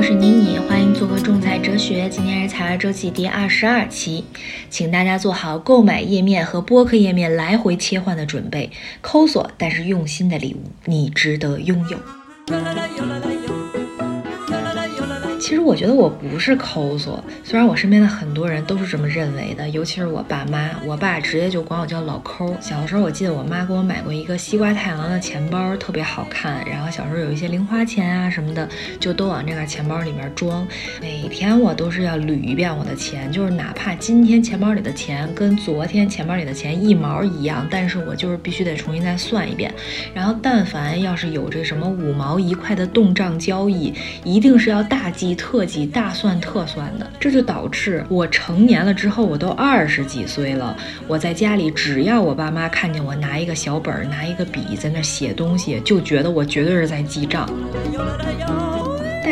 [0.00, 2.08] 我是妮妮，欢迎做客仲裁哲学。
[2.08, 4.24] 今天是财儿周记第二十二期，
[4.70, 8.70] 请大家做好购买页面和播客页面来回切换的准备。
[9.02, 11.98] 抠索但是用心的礼物，你值得拥有。
[15.50, 20.70] 其实我觉得我不是抠索，虽然我身边的很多人都是这么认为的，尤其是我爸妈。
[20.86, 22.56] 我爸直接就管我叫老抠。
[22.60, 26.64] 小的时候，我记得我妈给我买过一个西瓜太郎的钱包，特别好看。
[26.70, 28.68] 然后小时候有一些零花钱啊什么的，
[29.00, 30.64] 就都往这个钱包里面装。
[31.00, 39.74] 每天我都是要捋一遍我的钱，就是哪怕今天钱包里的钱跟昨天钱包里的钱一毛一样，但是我就是必须得重新再算一遍。
[40.14, 45.36] 然后但凡要是有这什么五毛一块的动账交易，一定是要大记。
[45.40, 50.76] 特级大算特算的，这就导致我成年了之后，我都二十几岁了，
[51.08, 57.48] 我在家里只要我爸妈看见我拿一个小本儿，拿一个笔在那写东西，就觉得我绝对是在记账。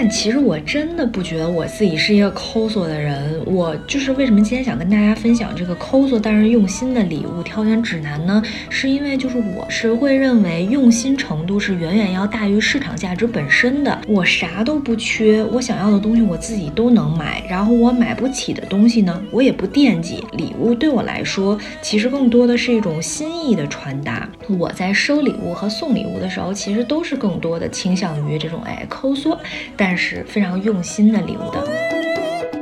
[0.00, 8.40] 但其实我真的不觉得我自己是一个抠索的人，我就是为什么今天想跟大家分享这个抠索但是用心的礼物挑选指南呢？
[8.70, 14.00] 是因为就是我是会认为用心程度是远远要大于市场价值本身的。
[14.06, 20.24] 我啥都不缺，我想要的东西我自己都能买，然后我买不起的东西呢，我也不惦记。
[20.34, 24.28] 礼物对我来说，其实更多的是一种心意的传达。
[24.48, 29.36] 我在收礼物和送礼物的时候，其实都是更多的倾向于这种哎抠索，
[29.76, 29.87] 但。
[29.88, 31.66] 但是非常用心的礼物的。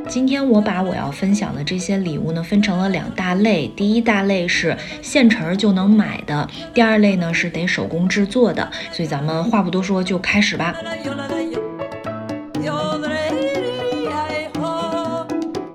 [0.07, 3.67] 今天我把我要分享的这些礼物呢，分成了两大类。
[3.67, 8.71] 第一大类是现成就能买的，第二类呢是得手工制作的。
[8.93, 10.73] 所以咱们话不多说，就开始吧。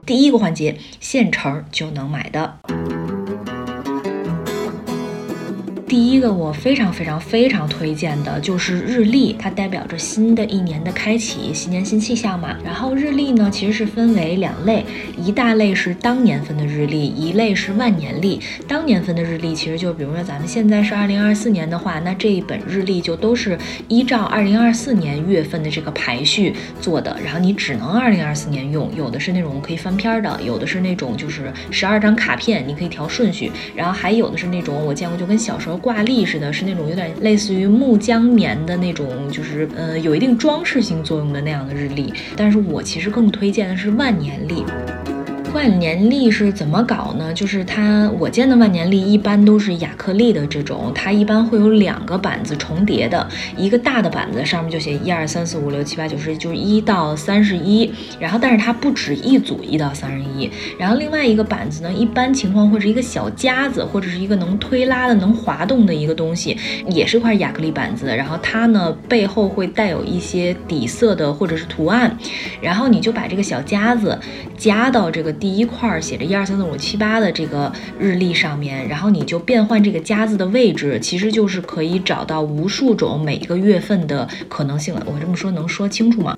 [0.07, 2.57] 第一个环节，现成就能买的。
[5.93, 12.57] 第一个我非常非常非常推荐的就是日历，它代表着新的一年的开启，新年新气象嘛。
[12.65, 14.87] 然后日历呢，其实是分为两类，
[15.19, 18.41] 一大类是当年份的日历，一类是万年历。
[18.67, 28.91] 当年份的日历，其实就比如说咱们现在是二零二四年的话，那这一本日历就都是依照二零二四年月份的这个排序做的，然后你只能二零二四年用。
[28.97, 35.82] 有的是那种可以翻篇的，有的是那种就是十二张卡片，你可以调顺序，然后还有的是那种我见过就跟小时候。
[35.83, 42.15] 挂历似的，是那种有点类似于木浆棉的那种，就是呃有一定装饰性作用的那样的日历。
[42.37, 44.65] 但是我其实更推荐的是万年历。
[45.53, 47.33] 万年历是怎么搞呢？
[47.35, 57.93] 就是它，我见的万年历一般都是亚克力的这种，它一般会有两个板子重叠的，一个大的板子上面就写一二三四五六七八九十，就是一到三十一。
[58.19, 60.51] 然后，但是它不止一组一到三十一。
[60.79, 66.57] 然后另外一个板子呢，一般情况会是一个小夹子，或者是一个能推拉的、能滑动的一个东西，
[66.89, 68.07] 也是块亚克力板子。
[68.07, 72.17] 然后它呢背后会带有一些底色的或者是图案，
[72.63, 74.19] 然后你就把这个小夹子
[74.57, 75.31] 夹到这个。
[75.43, 85.05] 第一块写着一二三四五七八的这个日历上面，然后你就变换这个夹子的位置，其实就是可以找到无数种每一个月份的可能性了。
[85.05, 86.37] 我这么说能说清楚吗？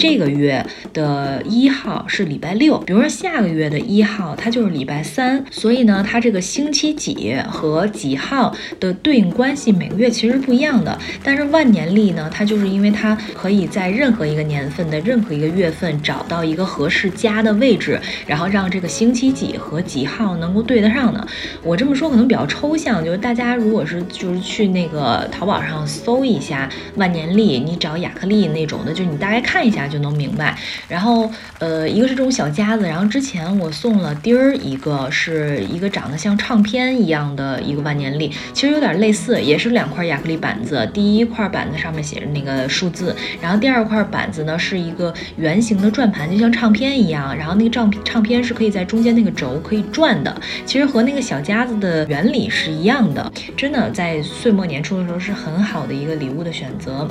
[0.00, 10.98] 这个月的一号是礼拜六，比如说下个月的一号，它就是礼拜三，所以呢，它这个星期几和几号的对应关系每个月其实是不一样的。
[11.22, 21.26] 但是万年历呢，它就是因为它可以在任何一个年份的任何一个月份找到一个合适加的位置，然后让这个星期几和几号能够对得上的。
[21.62, 29.89] 我这么说可能比较抽象，就是大家如果是就是去那个淘宝上搜一下万年历，你找亚克力那种的，就你大概看一下。
[29.90, 30.56] 就能明白，
[30.88, 57.08] 然后呃，一个是这种小夹子，然后之前我送了丁儿一个，是一个长得像唱片一样的一个万年历，其实有点类似，也是两块亚克力板子，第一块板子上面写着那个数字，然后第二块板子呢是一个圆形的转盘，就像唱片一样，然后那个唱唱片是可以在中间那个轴可以转的，其实和那个小夹子的原理是一样的，真的在岁末年初的时候是很好的一个礼物的选择。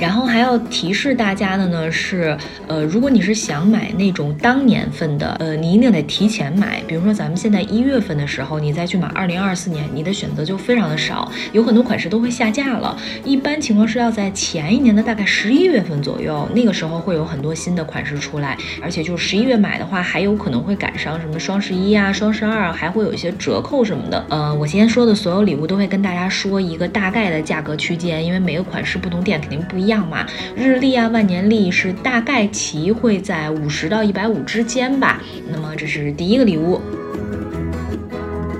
[0.00, 2.36] 然后还要提示大家的呢是，
[2.68, 6.80] 呃，如果你是想买那种当年份的，呃，你一定得提前买。
[6.86, 12.96] 比如说咱们现在一月份的时候，你再去买二零二四年，你的选择就非常的少，有很多款式都会下架了。
[13.24, 24.24] 一般情况是要在前一年的大概十一月份左右，那个时候会有很多新的款式出来，而且就是十一月买的话，还有可能会赶上什么双十一啊、双十二，还会有一些折扣什么的。
[24.28, 30.08] 呃，我今天说的所有礼物都会跟大家说一个大概的价格区间，因为每个款式不同店肯定不一样。
[30.08, 30.26] 嘛，
[30.56, 35.20] 日历啊、万年历是大概齐会在五十到一百五之间吧。
[35.50, 36.80] 那么这是第一个礼物。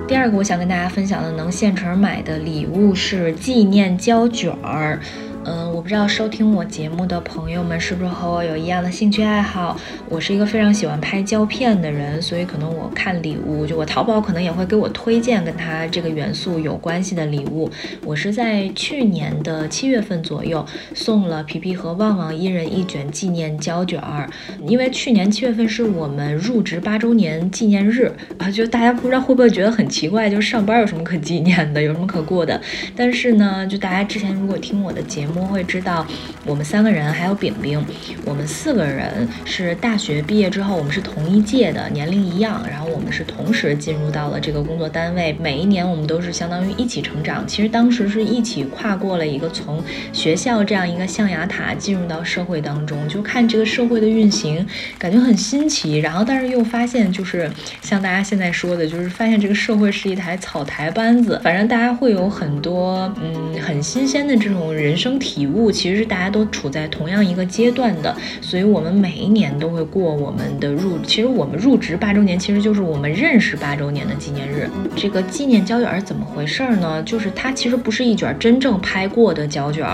[0.07, 4.99] 第二个我想跟大家分享的能现成买的礼物是纪念胶卷儿。
[5.45, 5.68] 嗯。
[5.79, 9.79] 我不知道收听我节目的朋友们是不是和我有一样的兴趣爱好。
[10.09, 17.71] 我是一个非常喜欢拍胶片的人，所以可能我看礼物，就我淘宝可能也会给我推荐跟它这个元素有关系的礼物。
[18.03, 24.29] 我是在去年的七月份左右送了皮皮和旺旺一人一卷纪念胶卷儿，
[24.67, 32.59] 因为去年七月份是我们入职八周年纪念日啊，就大家不知道会不会觉得很奇怪，就是上班有什么可纪念的，有什么可过的？
[32.97, 36.03] 但是呢，就大家之前如果听我的节目会知道，
[36.43, 37.85] 我们三个人还有饼饼，
[38.25, 47.45] 我们四个人是大学毕业之后，我们是同一届的，年龄一样，然后我们是同时进入到了这个工作单位，每一年我们都是相当于一起成长。
[47.47, 54.65] 其实当时是一起跨过了一个从学校这样一个象牙塔进入到社会当中，就看这个社会的运行，
[54.97, 55.99] 感觉很新奇。
[55.99, 57.47] 然后但是又发现，就是
[57.83, 65.58] 像大家现在说的，就是发现这个社会是一台草台班子，反正大家会有很多嗯很新鲜的这种人生体悟。
[65.71, 70.99] 其实是大家都处在同样一个阶段的，所以我们每一年都会过我们的入。
[70.99, 74.69] 其实我们入职八周年，其实就是我们认识八周年的纪念日。
[74.95, 77.01] 这个纪念胶卷怎么回事呢？
[77.03, 79.85] 就是它其实不是一卷真正拍过的胶卷，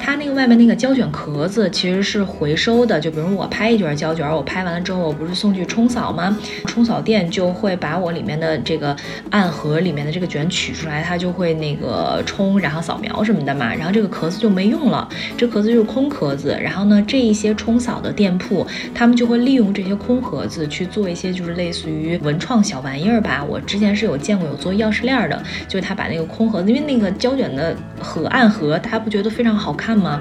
[0.00, 2.98] 它那个外面那个胶卷壳子其实是回收的。
[2.98, 6.36] 就比如我拍一卷胶卷，我拍完了之后，我不是送去冲扫吗？
[6.66, 8.96] 冲扫店就会把我里面的这个
[9.30, 13.74] 暗盒里面的这个卷取出来，它就会那个冲，然后扫描什么的嘛。
[13.74, 15.03] 然后这个壳子就没用了，
[15.36, 16.58] 这壳子就是空壳子。
[16.62, 23.44] 然后呢，这一些冲扫的店铺，他们就会利用这些空盒子去做一些就是类似于文创小玩意儿吧。
[23.44, 30.20] 我之前是有见过有做钥匙链的，就是他把那个空盒子，因为那个胶卷的盒暗盒，大家不觉得非常好看吗？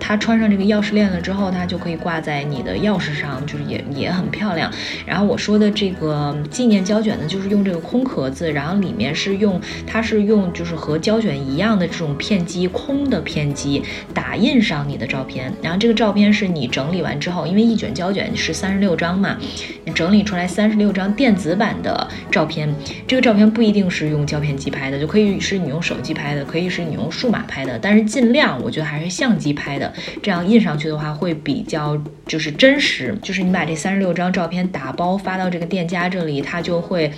[0.00, 4.70] 它穿上这个钥匙链了之后，它就可以挂在你的钥匙上，就是也也很漂亮。
[5.06, 13.82] 然后我说的这个纪念胶卷呢，就是用这个空壳子，然后里面是用它是用就是和胶卷一样的这种片机，空的片机
[14.12, 15.52] 打打印上你的照片。
[15.60, 19.36] 然后这个照片是你整理完之后，因为一卷胶卷是三十六张嘛，
[19.84, 22.74] 你整理出来三十六张电子版的照片。
[23.06, 29.92] 这个照片不一定是用胶片机拍的，就可以是你用手机拍的，可以是你用数码拍的，但是尽量我觉得还是相机拍的，
[30.22, 33.14] 这样印上去的话会比较就是真实。
[33.22, 37.12] 就是你把这三十六张照片打包发到这个店家这里，它就会。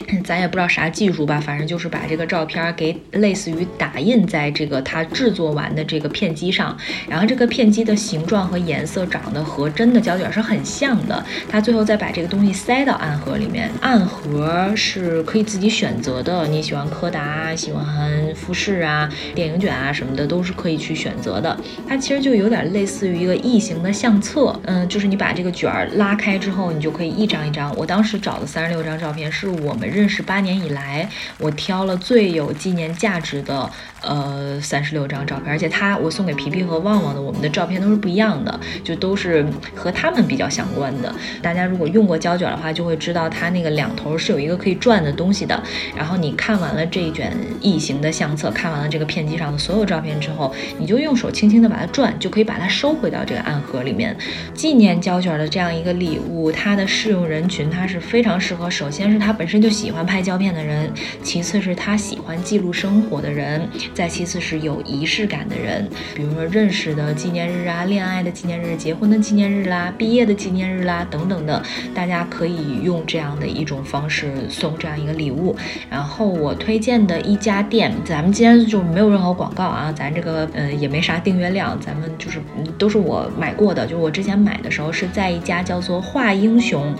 [0.22, 6.76] 咱也不知道啥技术吧，反正就是把这个照片给类似于打印在这个它制作完的这个片机上，
[7.08, 11.24] 然后这个片机的形状和颜色长得和真的胶卷是很像的。
[11.48, 17.88] 它最后再把这个东西塞到暗盒里面，暗盒是可以自己选择的，你喜欢柯达、喜欢
[18.34, 21.58] 富士啊、电影卷啊什么的都是可以去选择的。
[21.88, 27.74] 它其实就有点类似于一个异形的相册，嗯，就是你把这个卷儿拉开之后，你就可以一张一张。
[27.76, 29.85] 我当时找的三十六张照片是我们。
[29.86, 33.70] 认识八年以来，我挑了最有纪念价值的
[34.02, 41.14] 呃三十六张照片，而且他我送给皮皮和旺旺的，我们的照片都是不一样的，就都是和他们比较相关的。
[41.42, 45.62] 大家如果用过胶卷的话，就会知道它那个两头是有一个可以转的东西的。
[45.96, 54.16] 然后你看完了这一卷异形的相册，看完了这个片机上的所有照片之后，你就用手轻轻的把它转，就可以把它收回到这个暗盒里面。
[54.54, 59.90] 纪念胶卷的这样一个礼物，它的适用人群它是非常适合，首先是它本身就喜。
[59.96, 60.92] 欢拍胶片的人，
[61.22, 71.62] 其次是他喜欢记录生活的人，再其次是有仪式感的人，比如说认识的纪念日啊、恋爱的纪念日、结婚的纪念日啦、毕业的纪念日啦等等的，
[71.94, 75.56] 大家可以用这样的一种方式送这样一个礼物。
[75.88, 82.38] 然后我推荐的一家店，咱们今天就没有任何广告啊，咱这个呃也没啥订阅量，咱们就是
[82.76, 86.94] 都是我买过的，就是我之前买的时候是在一家叫做画英雄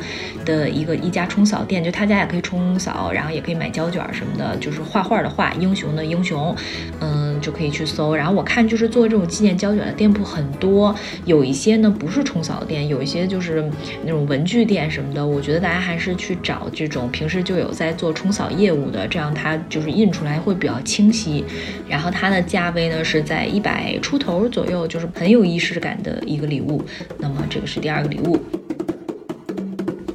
[0.46, 2.65] 的一个一家冲扫店，就他家也可以冲。
[2.66, 6.54] 冲扫，然后也可以买胶卷什么的，就是画画的画，英雄的英雄，
[7.00, 8.14] 嗯，就可以去搜。
[8.14, 10.92] 然后我看就是做这种纪念胶卷的店铺很多，
[11.24, 13.64] 有一些呢不是冲扫店，有一些就是
[14.04, 15.24] 那种文具店什么的。
[15.24, 21.44] 我觉得大家还是去找这种平时就有在做冲扫业务的，这样它就是印出来会比较清晰。
[21.88, 26.84] 然后它的价位呢是在一百出头左右，就是很有仪式感的一个礼物。
[27.18, 28.38] 那么这个是第二个礼物。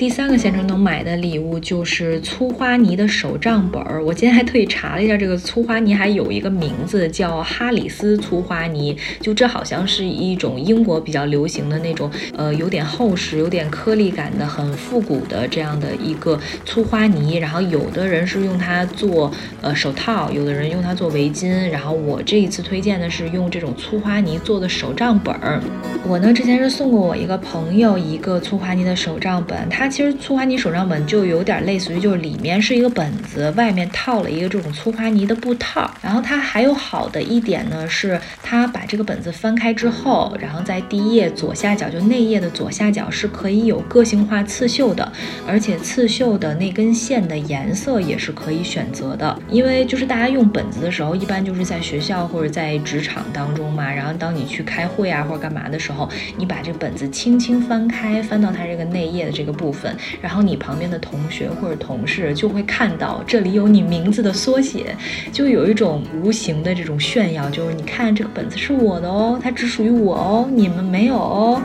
[0.02, 4.04] 第三个县城能买的礼物就是粗花泥的手账本儿。
[4.04, 8.98] 我今天还特意查了一下，这个粗花泥还有一个名字叫哈里斯粗花泥。
[9.20, 17.36] 就这好像是一种英国比较流行的那种，呃，有点厚实、有点颗粒感的、很复古的这样的一个粗花泥。
[17.36, 19.32] 然后有的人是用它做
[19.62, 21.70] 呃手套，有的人用它做围巾。
[21.70, 25.62] 然后我这一次推荐的是用这种粗花泥做的手账本儿。
[26.08, 29.91] 我呢之前是送过我一个朋友一个粗花泥的手账本，他。
[29.92, 35.92] 其实粗花泥手账本就有点类似于，就是里面是一个本子，外面套了一个这种粗花泥的布套。
[36.02, 45.12] 然后它还有好的一点呢，是它把这个本子翻开之后，然后在第一页左下角，就内页的左下角是可以有个性化刺绣的，
[45.46, 49.38] 而且刺绣的那根线的颜色也是可以选择的。
[49.50, 59.81] 因为就是大家用本子的时候，一般就是在学校或者在职场当中嘛，然后当你去开会啊或者干嘛的时候，你把这个本子轻轻翻开，翻到它这个内页的这个部分，
[60.22, 64.96] 然后你旁边的同学或者同事就会看到这里有你名字的缩写，
[65.32, 71.62] 就有一种无形的这种炫耀，就是你看这个本子是我的哦，它只属于我哦，你们没有哦，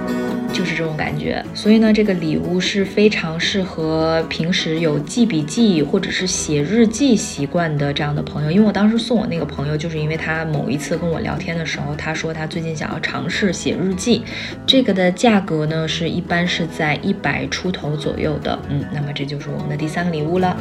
[0.53, 1.45] 就是这种感觉。
[1.55, 8.51] 所以呢，这个礼物是非常适合平时有记笔记或者是写日记习惯的这样的朋友。
[8.51, 14.23] 因为我当时送我那个朋友，就是因为他某一次跟我聊天的时候，他说他最近想要尝试写日记，
[14.67, 18.57] 这个的价格呢是一般是在一百出头左右的。
[18.69, 20.57] 嗯，那么这就是我们的第三个礼物了。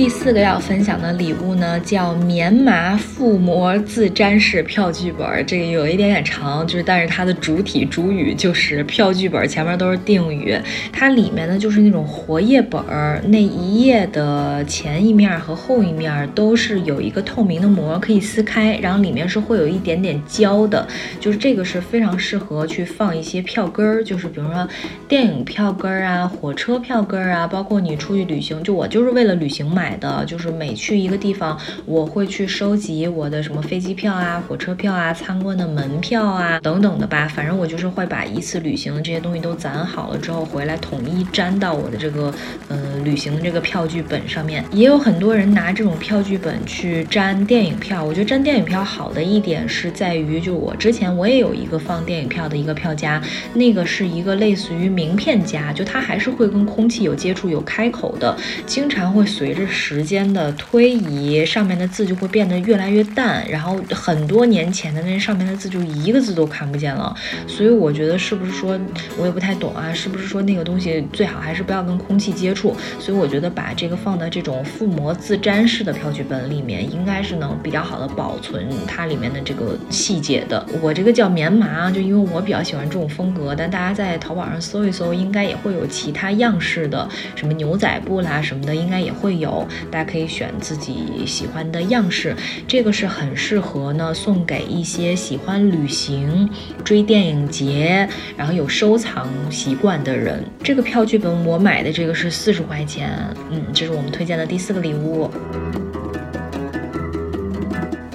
[0.00, 5.44] 第四个要分享的礼物呢，叫棉麻覆膜自粘式票据本。
[5.46, 10.58] 这个有一点点长，就是但是它的主体主语就是票据本，前面都是定语。
[10.90, 20.88] 它里面呢就是那种活页本儿，那一页的前一面和后一面都是有一个透明的膜可以撕开，然后里面是会有一点点胶的，
[21.20, 24.66] 就是这个是非常适合去放一些票根儿，就是比如说
[25.06, 29.89] 电影票根儿啊、火车票根儿啊，包括你出去旅行，就我就是为了旅行买。
[29.90, 37.26] 买的就是每去一个地方，我会去收集我的什么飞机票啊、火车票啊、参观的门票啊等等的吧。
[37.26, 42.32] 反正我就是会把一次旅行的这些东西都攒好了之后，回来统一粘到我的这个
[42.68, 44.64] 呃旅行的这个票据本上面。
[44.70, 48.04] 也有很多人拿这种票据本去粘电影票。
[48.04, 53.20] 我觉得粘电影票好的一点是在于，就我之前我也有一个放电影票的一个票夹，
[53.54, 59.66] 那个是一个类似于名片夹，就它还是会跟空气有接触、有开口的，经常会随着。
[59.82, 67.16] 时间的推移，上面的字就会变得越来越淡，然后很多年前的那上面的字就一个字都看不见了。
[67.46, 68.78] 所以我觉得是不是说，
[69.16, 72.76] 我也不太懂啊，是不是说那个东西最好还是不要跟空气接触？
[72.98, 80.64] 所以我觉得把这个放到这种覆膜自粘式的票据本里面，应该是能比较好的保存它里面的这个细节的。
[80.82, 89.59] 我这个叫棉麻，就因为我比较喜欢这种风格，但大家在淘宝上搜一搜，应该也会有其他样式的，什么牛仔布啦什么的，应该也会有。
[89.90, 92.34] 大家可以选自己喜欢的样式，
[92.66, 96.48] 这个是很适合呢送给一些喜欢旅行、
[96.84, 100.44] 追电影节，然后有收藏习惯的人。
[100.62, 103.10] 这个票据本我买的这个是四十块钱，
[103.50, 105.30] 嗯，这是我们推荐的第四个礼物。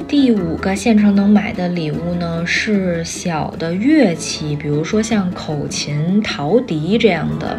[0.08, 7.58] 第五个现成能买的礼物呢是小的乐器，比如说像口琴、陶笛这样的。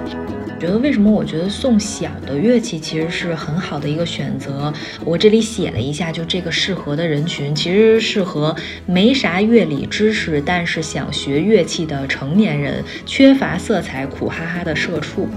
[0.58, 1.10] 觉得为什么？
[1.10, 4.72] 我觉得送小的乐器其实是很好的一个选择。
[5.04, 8.54] 我这里写了一下，就这个适合的人群，其实适合
[8.86, 15.28] 没啥乐理知识，但是想学乐器的成年人，缺乏色彩、苦哈哈的社畜。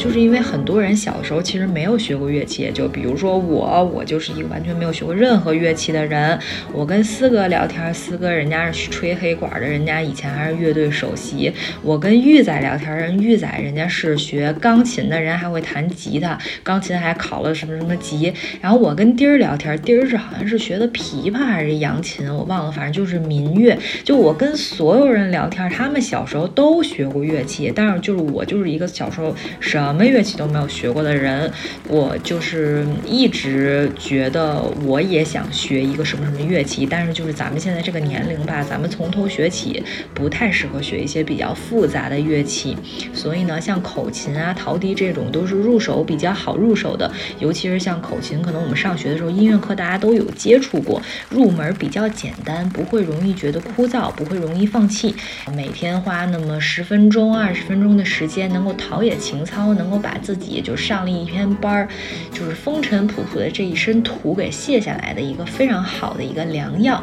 [0.00, 6.38] 就是因为很多人小时候其实没有学过乐器，就比如说我，我就是一个完全没有学过任何乐器的人。
[6.72, 11.52] 我跟四哥聊天，四哥人家是吹黑管的，人家以前还是乐队首席。
[11.82, 18.32] 我跟玉仔聊天，人玉仔人家是学钢琴的，人还会弹吉他，钢琴还考了什么什么级。
[18.62, 23.78] 然后我跟丁儿聊天，丁儿是好像是学的琵琶还是扬琴，我忘了，反正就是民乐。
[24.02, 31.50] 就我跟所有人聊天，他们小时候都学过乐器，但是就是我就是一个小时候什什么乐器都没有学过的人，
[31.88, 39.82] 我就是一直觉得我也想学一个什么什么乐器，但是就是咱们现在这个年龄吧，咱们从头学起
[40.14, 42.76] 不太适合学一些比较复杂的乐器，
[43.12, 55.14] 所以呢，像口琴啊、陶笛这种都是入手比较好入手的，尤其是像口琴，可能我们上学的时候音乐课大家都有接触过，入门比较简单，不会容易觉得枯燥，不会容易放弃，
[55.54, 59.79] 每天花那么十分钟、二十分钟的时间，能够陶冶情操呢。
[59.80, 61.88] 能够把自己就上了一天班儿，
[62.30, 67.02] 就是风尘仆仆的这一身土给卸下来的一个非常好的一个良药。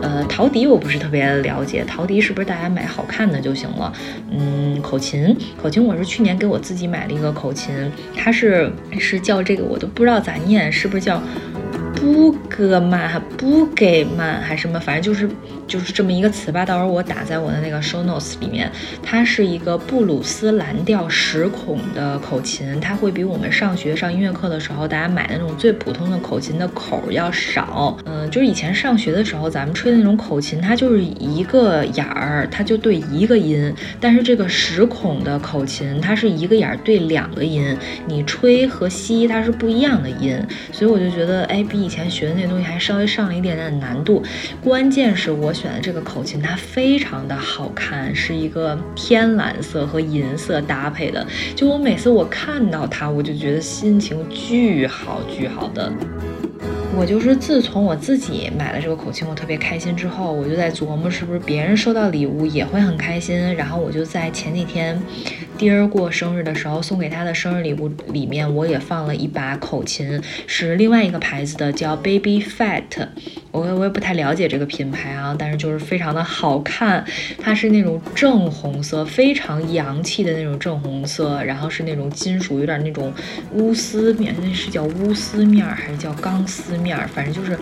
[0.00, 3.92] 呃，陶笛我不是特别了解，陶笛是不是大家买好看的就行了？
[4.30, 7.72] 嗯，口琴，口琴我是去年给我自己买了一个口琴，
[8.16, 11.22] 它是是叫这个我都不知道咋念，是不是叫？
[11.94, 15.28] 布个嘛，不给嘛，还是什么，反正就是
[15.66, 16.64] 就是这么一个词吧。
[16.64, 18.70] 到时候我打在我的那个 show notes 里面。
[19.02, 27.96] 它是一个布鲁斯蓝调十孔的口琴，它会比我们上学上音乐课的时候大家买的那种最普通的口琴的口要少。
[28.04, 33.72] 嗯，就是以前上学的时候，咱们吹的那种口琴，它就是一个眼儿，它就对一个音。
[34.00, 40.38] 但是这个十孔的口琴，它是一个眼儿对两个音，你吹和吸它是不一样的音。
[40.70, 44.22] 所以我就觉得，哎，比以前学的那东西还稍微上了一点点难度。
[44.60, 51.26] 关键是我选的这个口琴，它非常的好看，是一个天蓝色和银色搭配的。
[51.56, 55.90] 就我每次我看到它，我就觉得心情巨好巨好的。
[56.94, 63.54] 我就是自从我自己买了这个口琴，我特别开心之后，我就在琢磨是不是别人收到礼物也会很开心。
[63.54, 65.00] 然后我就在前几天，
[65.58, 73.08] 丁儿过生日的时候送给他的生日礼物里面，我也放了一把口琴，是另外一个牌子的，叫 Baby Fat。
[73.52, 77.04] 我我也不太了解这个品牌啊，但是就是非常的好看，
[77.38, 83.12] 它是那种正红色，非常洋气的那种正红色，然后是那种金属，有点那种
[83.54, 86.72] 钨丝面，那是叫钨丝面还是叫钢丝？
[86.78, 87.56] 面，反正就是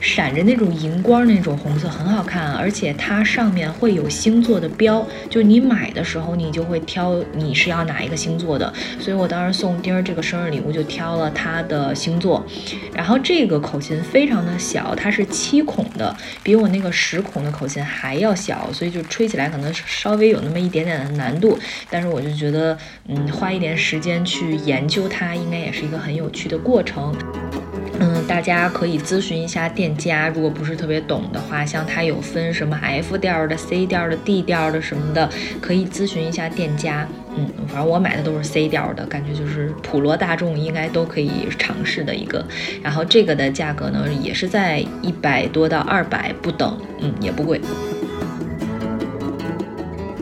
[0.00, 2.52] 闪着那种荧光那种红色，很好看。
[2.52, 8.72] 而且它上面会有星座的标，就你买的时候，你就会挑你是要哪一个星座的。
[9.00, 12.46] 所以我当时送丁儿这个生日礼物，就挑了他的星座。
[12.94, 21.58] 然后这个口琴非常的小，它是七孔的，比我那个十孔的口琴还要小，所以就吹起来可能稍微有那么一点点的难度。
[21.90, 27.12] 但是我就觉得，嗯，花一点时间去研究它，应该也是一个很有趣的过程。
[27.98, 35.28] 嗯，大家可以咨询一下店家，如果不是特别懂的话，像它有分什么 F 调的、C 调的、D 调的什么的，
[35.60, 37.06] 可以咨询一下店家。
[37.36, 42.44] 嗯，反正我买的都是 C 调的，感觉就是普罗大众应该都可以尝试的一个。
[42.82, 47.60] 然后这个的价格呢，也是在一百多到二百不等，嗯，也不贵。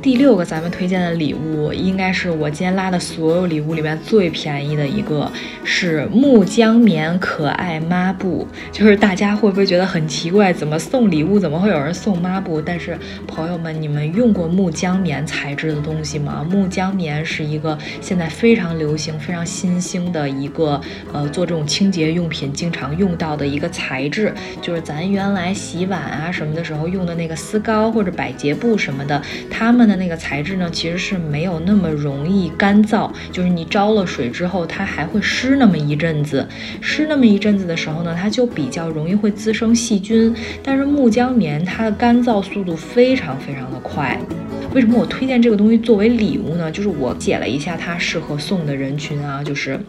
[0.03, 5.31] 第六个咱们推荐的礼物，应该是我今天拉的所有礼物里面最便宜的一个，
[5.63, 8.49] 是木浆棉可爱抹布。
[8.73, 12.63] 就是大家会不会觉得很奇怪，怎么送礼物怎么会有人送抹布？
[12.63, 16.47] 但是朋友们，你们用过木浆棉材质的东西吗？
[16.51, 20.81] 木浆棉是一个现在非常流行、非常新兴的一个，
[21.13, 24.33] 呃，做这种清洁用品经常用到的一个材质。
[24.63, 29.21] 就是咱原来洗碗啊什么的时候用的那个丝膏或者百洁布什么的，
[29.51, 29.90] 他们。
[29.91, 36.47] 的那个材质呢，其实是没有那么容易干燥，就是你焯了水之后，它还会湿那么一阵子，
[36.81, 40.33] 湿那么一阵子的时候呢，它就比较容易会滋生细菌。
[40.63, 44.17] 但是木浆棉它的干燥速度非常非常的快。
[44.73, 46.71] 为什么我推荐这个东西作为礼物呢？
[46.71, 49.81] 就是我解了一下它适合送的人群啊，就是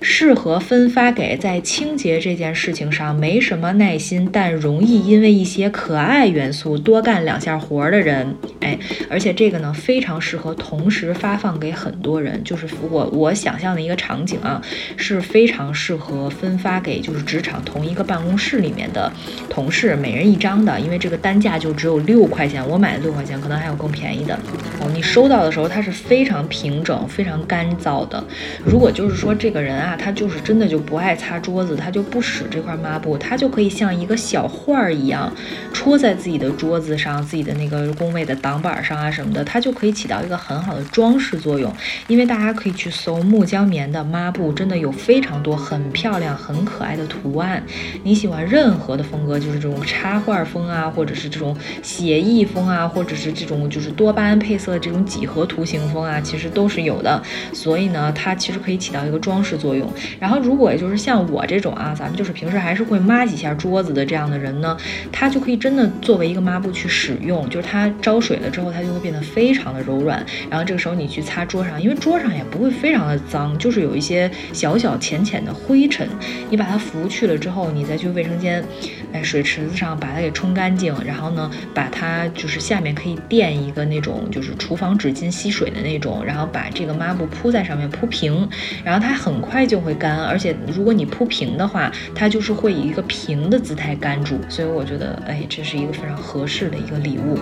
[0.00, 8.36] 适合分发给在清洁这件事情上没什么耐心，但容易因为一些可爱元素多干两下活的人。
[8.60, 14.60] 哎，而且这个呢非常适合同时发放给很多人，就是我我想象的一个场景啊，
[14.98, 19.10] 是非常适合分发给就是职场同一个办公室里面的
[19.48, 24.26] 同事，每人一张的，因为这个单价就只有六块钱，我买的六块钱，可能还有更便宜。
[24.26, 24.38] 的
[24.78, 28.22] 哦，你收到的时候它是非常平整、非常干燥的。
[28.62, 35.34] 如果就是说这个人啊，他就是真的就不爱擦桌子，他就不使这块抹布，他就可以像一个小画儿一样
[35.72, 41.74] 戳在自己的桌子上、自己的那个工位的挡板上啊什么它就可以起到一个很好的装饰作用。
[42.06, 47.62] 因为大家可以去搜木浆棉的抹布，真的有非常多很漂亮、很可爱的图案。
[48.02, 54.10] 你喜欢任何的风格，就是这种插画风啊，或者是这种写意风啊，或者是这种就是多。
[54.12, 59.88] 巴胺配色的这种几何图形风啊，其实都是有的，所以呢，它其实可以起到一个装饰作用。
[60.18, 64.76] 然后，如果就是像我这种啊，咱们就是平时还是会抹几下桌子的这样的人呢，
[65.12, 67.48] 它就可以真的作为一个抹布去使用。
[67.48, 70.26] 就是它招水了之后，它就会变得非常的柔软。
[70.50, 76.08] 然后这个时候你去擦桌上，因为桌上也不会非常的脏，就是有一些小小浅浅的灰尘，
[76.50, 78.64] 你把它拂去了之后，你再去卫生间，
[79.12, 84.00] 哎，水池子上把它给冲干净，然后呢，把它就是下面可以垫一个那。
[84.00, 88.48] 种就是厨房纸巾吸水的那种，然后把这个抹布铺在上面铺平，
[88.82, 97.38] 然后它很快就会干，而且如果你铺平的话，它就是会以一个平的姿态干住，所以我觉得，哎，这是一个非常合适的一个礼物。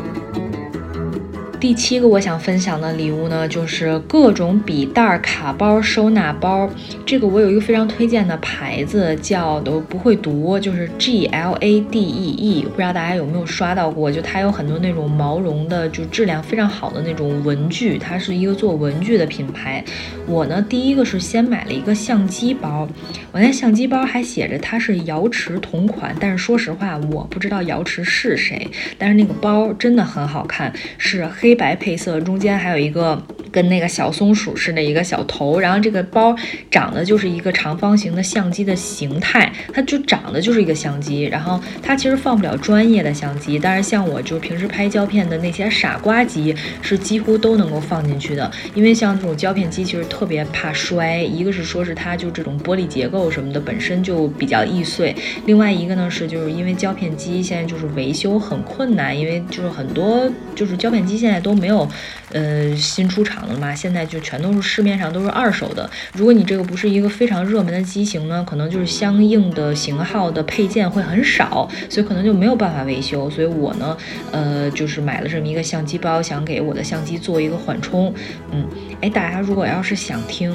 [1.60, 6.70] 第七个我想分享的礼物呢，就是各种笔袋、卡包、收纳包。
[7.04, 14.10] 这个我有一个非常推荐的牌子，叫都不会读，就是 G L A D E E，不知道大家有没有刷到过？
[14.12, 19.84] 就它有很多那种毛绒的，就质量非常好的那种文具，它是一个做文具的品牌。
[20.26, 22.88] 我呢，第一个是先买了一个相机包，
[23.32, 31.47] 我那相机包还写着它是瑶池同款，但是说实话，我不知道瑶池是谁，但是那个包真的很好看，是黑。
[31.48, 33.18] 黑白配色，中间还有一个
[33.50, 36.36] 跟那个小松鼠似的一个小头，然后这个包
[36.70, 41.22] 长得就是一个长方形的相机的形态，它就长得就是一个相机。
[41.22, 48.50] 然后它其实放不了专业的相机，但是像我就平时拍胶片的那些傻瓜机是几乎都能够放进去的。
[48.74, 61.37] 因为像这种胶片机其实特别怕摔，一个是说是它就这种玻璃结构什么的本身就比较易碎，另外一个呢是就是因为胶片机现在就是维修很困难，因为就是很多就是胶片机现在。
[61.40, 61.88] 都没有，
[62.32, 65.88] 呃，新出厂的嘛，现在就全都是市面上都是二手的。
[66.12, 73.30] 如果你这个不是一个非常热门的机型呢，可能就是相应的型号的配件会很少，所以可能就没有办法维修。
[73.30, 73.96] 所以我呢，
[74.32, 78.12] 呃，就是买了这么一个相机包，想给我的相机做一个缓冲。
[78.50, 78.66] 嗯，
[79.00, 80.52] 哎，大家如果要是想听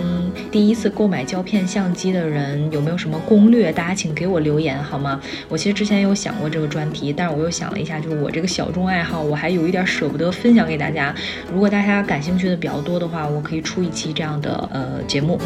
[0.51, 5.21] 第一次购买胶片相机的人有没有什么攻略，大家请给我留言好吗？
[5.47, 10.72] 我其实之前有想过这个专题，但是我又想了一下，就是我这个小众爱好，我还有一点舍不得分享给。
[10.73, 11.13] 给大家，
[11.53, 15.39] 如果大家感兴趣的比较多的话，我可以出一期这样的呃节目。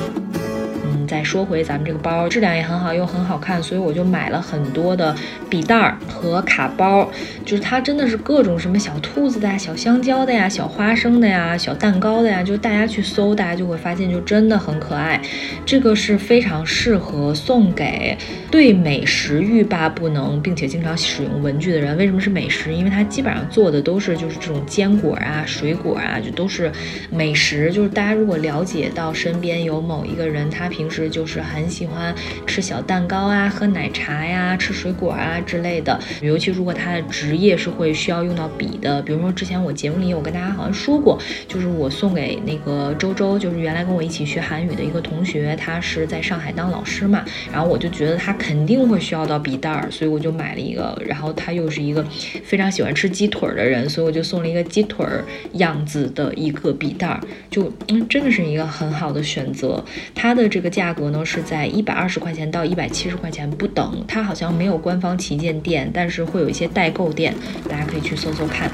[1.07, 5.15] 再说回咱们这个包，质量也很好，又很好看，所以我就买了很多的
[5.49, 7.09] 笔袋儿和卡包，
[7.45, 15.21] 就是它真的是各种什么小兔子的呀、小香蕉的呀、小花生的呀、小蛋糕的呀，就大家去搜，大家就会发现就真的很可爱。
[15.65, 18.17] 这个是非常适合送给
[18.51, 21.95] 对美食欲罢不能，并且经常使用文具的人。
[21.97, 22.73] 为什么是美食？
[22.73, 26.71] 因为它基本上做的都是就是这种坚果啊、水果啊，就都是
[27.09, 27.71] 美食。
[27.71, 35.99] 就是大家如果了解到身边有某一个人，他平时就是很喜欢吃小蛋糕啊，喝奶茶呀，吃水果啊之类的。
[36.21, 50.97] 尤其如果他的职业是会需要用到笔的，比如说之前我节目里有跟大家好像说过，就是我送给那个周周，就是原来跟我一起学韩语的一个同学，他是在上海当老师嘛，然后我就觉得他肯定会需要到笔袋儿，所以我就买了一个。
[51.05, 52.03] 然后他又是一个
[52.43, 59.83] 非常喜欢吃鸡腿的人，所以我就送了一个鸡腿儿样子的一个笔袋儿，就嗯，真的是一个很好的选择。
[60.15, 60.86] 它的这个价。
[60.87, 67.35] 价格呢是在一百二十块钱到一百七十块钱不等，它好像没有官方旗舰店，但是会有一些代购店，
[67.67, 68.71] 大家可以去搜搜看。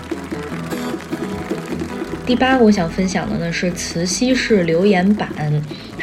[2.23, 5.27] 第八个我想分享的呢是磁吸式留言板。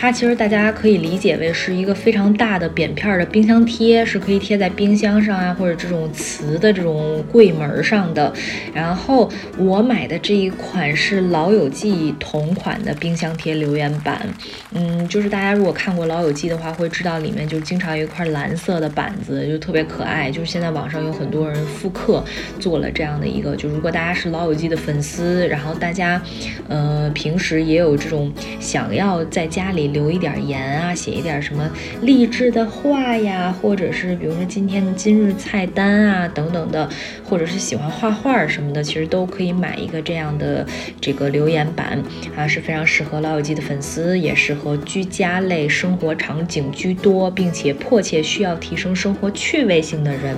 [0.01, 8.33] 它其实大家可以理解为是一个非常大的扁片的冰箱贴，是可以贴在冰箱上啊，或者这种瓷的这种柜门上的。
[8.73, 14.27] 然后我买的这一款是老友记同款的冰箱贴留言板，
[14.73, 20.31] 嗯，就是大家如果看过老友记的话，会知道里面就经常有一块蓝色的板子，就特别可爱。
[20.31, 22.25] 就是现在网上有很多人复刻
[22.59, 26.23] 做了这样的一个，就如果大家是老友记的粉丝，然后大家
[26.69, 29.90] 呃平时也有这种想要在家里。
[29.91, 31.71] 留一点言啊，写一点什么
[32.03, 36.89] 励志的话呀，或者是比如说今天的今日菜单啊等等的，
[37.25, 40.67] 或者是喜欢画画什么的，其实都可以买一个这样的
[41.01, 42.03] 这个留言板
[42.37, 50.37] 啊，是非常适合老友记的粉丝，也适合居家类生活场景居多，并且迫切需要提升生活趣味性的人。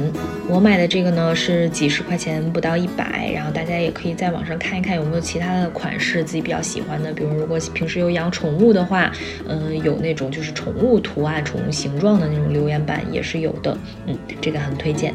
[0.49, 9.13] 我买的这个呢是几十块钱不到一百，然后大家也可以在网上看一看有没有其他的款式自己比较喜欢的，比如如果平时有养宠物的话。
[9.49, 13.77] 嗯，有那种就是宠物图案、宠物形状的那种留言板也是有的，
[14.07, 15.13] 嗯，这个很推荐。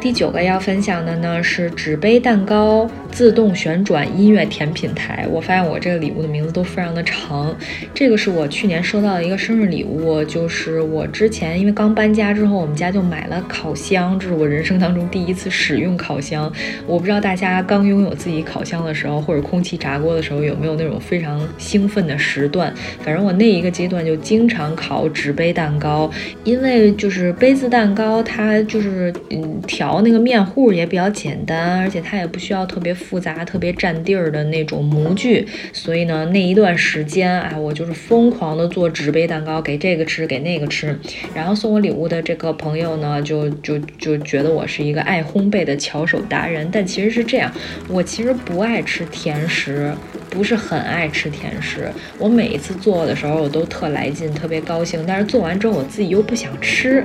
[0.00, 2.88] 第九个要分享的呢是纸杯蛋糕。
[3.16, 7.56] 自动旋转音乐甜品台，我发现我这个礼物的名字都非常的长。
[7.94, 16.52] 这个是我去年收到的一个生日礼物，就是我之前因为刚搬家之后，我们家就买了烤箱，这是我人生当中第一次使用烤箱。
[16.86, 22.70] 我不知道大家刚拥有自己烤箱的时候，或者空气炸锅的时候，有没有那种非常兴奋的时段。
[23.00, 26.10] 反正我那一个阶段就经常烤纸杯蛋糕，
[26.44, 32.94] 因为就是杯子蛋糕，它就是嗯调那个面糊也比较简单，而且它也不需要特别。
[33.06, 40.98] 复杂特别占地儿的那种模具，所以呢，那一段时间啊，我就是疯狂的做纸杯蛋糕，给这个吃，给那个吃。
[41.34, 46.68] 然后送我礼物的这个朋友呢，就就就觉得我是一个爱烘焙的巧手达人。
[46.72, 47.52] 但其实是这样，
[47.88, 49.92] 我其实不爱吃甜食。
[50.28, 51.88] 不是很爱吃甜食。
[52.18, 55.02] 我每一次做的时候，我都特来劲，特别高兴。
[55.06, 57.02] 但是做完之后，我自己又不想吃。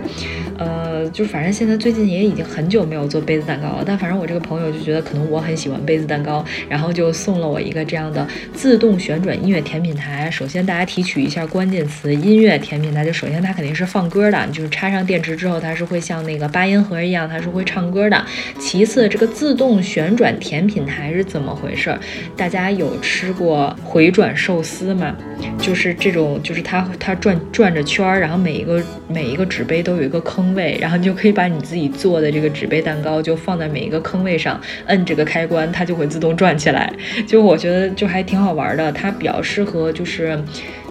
[0.57, 3.83] 呃，就反正现在最近也已经很久没有做杯子蛋糕了。
[3.85, 10.31] 但反正我这个朋友就觉得可能我很喜欢杯子蛋糕，然后就送了我一个这样的自动旋转音乐甜品台。
[10.31, 18.25] 首先大家提取一下关键词音乐甜品台，就首先它肯定是放歌的，就是插上电池之后，它是会像那个八音盒一样，它是会唱歌的。
[18.57, 21.93] 其次，这个自动旋转甜品台是怎么回事？
[22.37, 25.13] 大家有吃过回转寿司吗？
[25.59, 36.93] 就是这种，就是它它转转着圈儿，然后每一个每一个纸杯都有一个坑位，然后你就可以把你自己做的这个纸杯蛋糕就放在每一个坑位上，摁这个开关，它就会自动转起来。
[37.25, 40.39] 就我觉得就还挺好玩的，它比较适合就是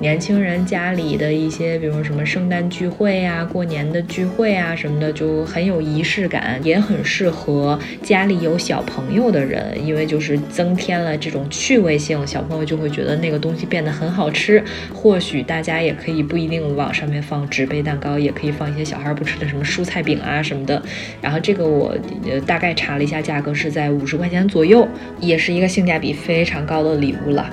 [0.00, 14.64] 年轻人家里的一些，比如什么圣诞聚会啊、过年的聚会啊什么的，就很有仪式感，也很适合家里有小朋友的人，因为就是增添了这种趣味性，小朋友就会觉得那个东西变得很好吃。
[14.94, 20.82] 或许大家也可以不一定往上面放纸杯蛋糕，也可以放一些小孩不吃的什么蔬菜饼啊什么的。
[21.20, 24.88] 然后这个我呃大概查了一下，价格是在五十块钱左右，
[25.20, 27.50] 也是一个性价比非常高的礼物了。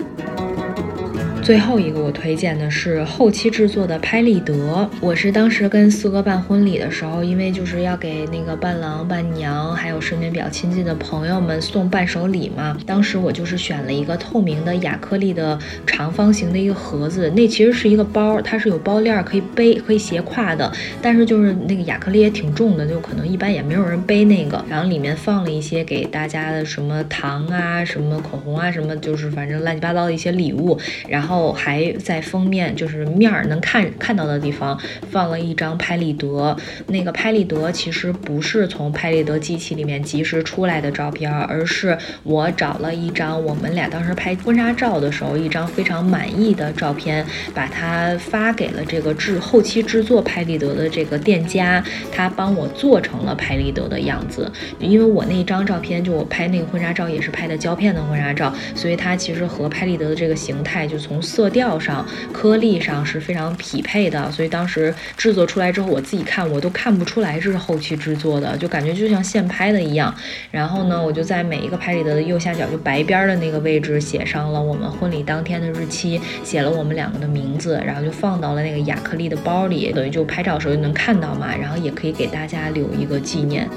[1.43, 4.89] 最后一个我推荐的是后期制作的拍立得。
[4.99, 12.77] 我是当时跟四哥办婚礼的时候，因为就是要给那个伴郎伴娘，还有身边比较亲近的朋友们送伴手礼嘛。
[12.85, 20.69] 当时我就是选了一个透明的亚克力的长方形的一个盒子，那其实是一个包，它是有包链可以背，可以斜挎的。
[21.01, 24.61] 但是就是那个亚克力也挺重的，就可能一般也没有人背那个。
[24.67, 30.77] 然后里面放了一些给大家的什么糖啊、什么口红啊、什么，就是反正乱七八糟的一些礼物。
[31.07, 31.36] 然后。
[31.37, 34.79] 后还在封面，就是面儿能看看到的地方
[35.11, 36.57] 放了一张拍立得。
[36.87, 47.23] 那个拍立得其实不是从拍立得机器里面及时出来的照片，而是我找了一张我们俩当时拍婚纱照的时候一张非常满意的照片，
[47.53, 54.51] 把它发给了这个制后期制作拍立得的这个店家，他帮我做成了拍立得的样子。
[54.79, 61.16] 因为我那张照片，就我拍那个婚纱照也是拍的胶片的婚纱照，所以它其实和拍立得的这个形态就从。
[61.21, 70.13] 色调上、颗粒上是非常匹配的，所以当时制作出来之后，我自己看我都看不出来这是后期制作的，就感觉就像现拍的一样。
[70.51, 83.67] 然后呢，我就在每一个拍立得的右下角，就白边的那个位置写上了我们婚礼当天的日期，写了我们两个的名字，然后就放到了那个亚克力的包里，等于就拍照的时候就能看到嘛，然后也可以给大家留一个纪念。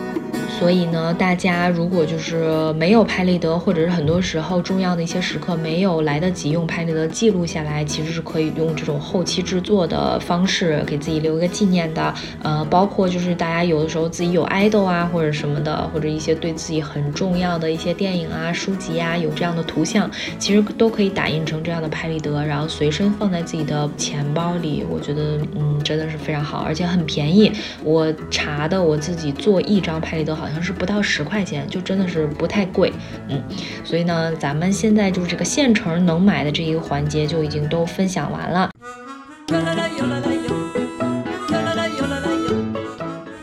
[0.59, 12.13] 所以呢，大家如果就是没有拍立得，或者是很多时候重要的一些时刻没有来得及用拍立得记记录下来，其实是可以用这种后期制作的方式给自己留一个纪念的。
[12.43, 24.85] 呃，包括就是大家有的时候自己有 idol 啊或者什么的，或者一些对自己很重要的一些电影啊、书籍啊有这样的图像，其实都可以打印成这样的拍立得，然后随身放在自己的钱包里。
[24.91, 27.53] 我觉得，嗯，真的是非常好，而且很便宜。
[27.85, 30.35] 我查的，我自己做一张拍立得。
[30.35, 32.91] 好像是不到十块钱，就真的是不太贵，
[33.29, 33.41] 嗯，
[33.85, 38.71] 所以呢，咱们现在就是这个现成能买的这一个环节也就已经都分享完了。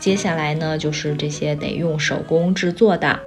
[0.00, 3.20] 接下来呢，就是这些得用手工制作的，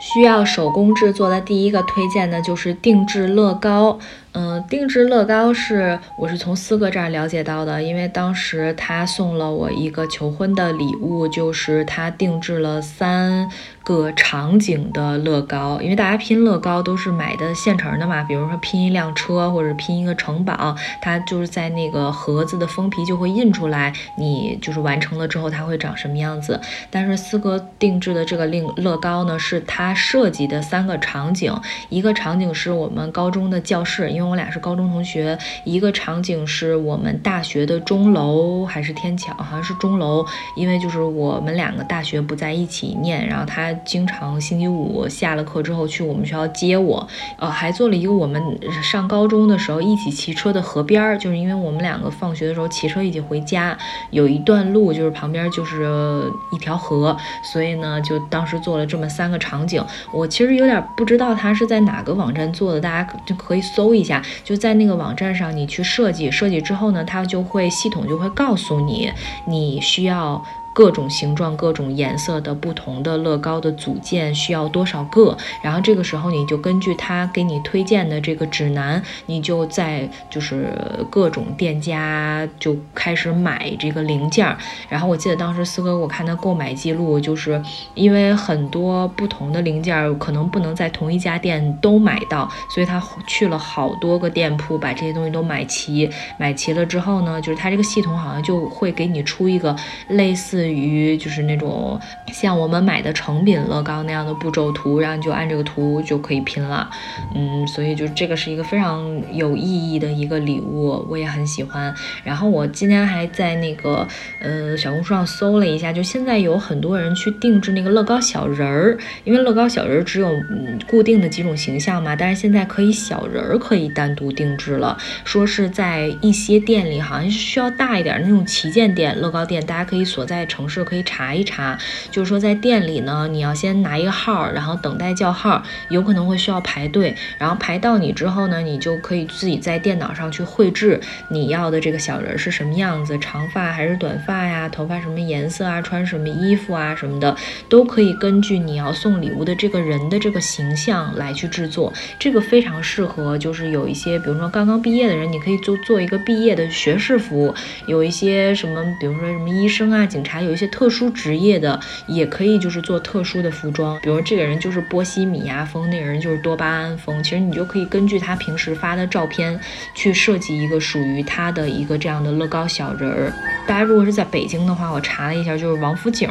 [0.00, 3.98] 需要手工制作的第一个推荐呢就是定制乐高。
[4.34, 13.50] 嗯，定制乐高是我是从四哥这儿了解到的，因为当时他送了我一个求婚的礼物，就是他定制了三
[13.84, 15.78] 个场景的乐高。
[15.82, 26.58] 因为大家拼乐高都是买的现成的嘛，比如说拼一辆车或者拼一个城堡，它就是在那个盒子的封皮就会印出来，你就是完成了之后它会长什么样子。
[26.88, 31.54] 但是四哥定制的这个令乐高呢，是他设计的三个场景，
[31.90, 34.21] 一个场景是我们高中的教室，因为。
[34.22, 40.24] 因为我俩是高中同学，一个场景是我们大学的钟楼还是天桥，好像是钟楼。
[40.54, 47.04] 因为就是我们两个大学不在一起念，然后他经常星期五下了课之后去我们学校接我。
[47.38, 48.40] 呃，还做了一个我们
[48.80, 53.76] 上高中的时候一起骑车的河边儿，就是因为我们两个放学的时候骑车一起回家，
[54.10, 59.84] 有一段路就是旁边就是一条河，所以呢就当时做了这么三个场景。
[60.12, 64.11] 我其实有点不知道他是在哪个网站做的，大家就可以搜一下。
[64.42, 69.12] 就在那个网站上，你去设计，设计之后呢，它就会系统就会告诉你，
[69.46, 70.42] 你需要
[70.74, 80.72] 各种形状、各种颜色的不同的乐高的组件需要多少个，然后这个时候你就根据他给你推荐的这个指南，你就在就是
[81.10, 84.56] 各种店家就开始买这个零件儿。
[84.88, 87.62] 然后我记得当时四哥我看他购买记录，就是
[87.94, 96.08] 因为很多不同的零件儿可能不能在同一家店都买到，所以他去了好多个店铺把这些东西都买齐。
[96.38, 99.74] 买齐了之后呢，就是他这个系统好像就会给你出一个
[100.08, 101.98] 类似于就是那种
[102.32, 106.90] 像我们买的成品乐高那样的步骤图，然后你就按这个图就可以拼了。
[107.34, 111.94] 嗯，所以就这个是一个非常有意义的一个礼物，我也很喜欢。
[112.22, 114.06] 然后我今天还在那个
[114.40, 131.78] 呃小红书上搜了一下，就现在有很多人去定制那个乐高小人儿，因为乐高小人儿只有嗯固定的几种形象嘛，但是现在可以小人儿可以单独定制了，说是在一些店里好像需要大一点那种旗舰店、乐高店，大家可以所在城市可以查一查，
[132.10, 147.34] 就是说在店里呢，你要先拿一个号，然后等待叫号，有可能会需要排队，然后排到你之后呢，你就可以自己在电脑上去绘制你要的这个小人是什么样子，长发还是短发呀，头发什么颜色啊，穿什么衣服啊什么的，
[147.70, 157.54] 都可以根据你要送礼物的这个人的这个形象来去制作，这个非常适合就是有一些比如说刚刚毕业的人，你可以做做一个毕业的学士服，
[157.86, 169.58] 有一些什么比如说什么医生啊、警察，有一些特殊职业的也可以就是做特殊的服装，比如这个人就是波西米亚风，那个人就是多巴胺风，其实你就可以根据他平时发的照片
[169.94, 173.32] 去设计一个属于他的一个这样的乐高小人儿。
[173.66, 176.28] 大家如果是在北京的话，我查了一下，就是王府井，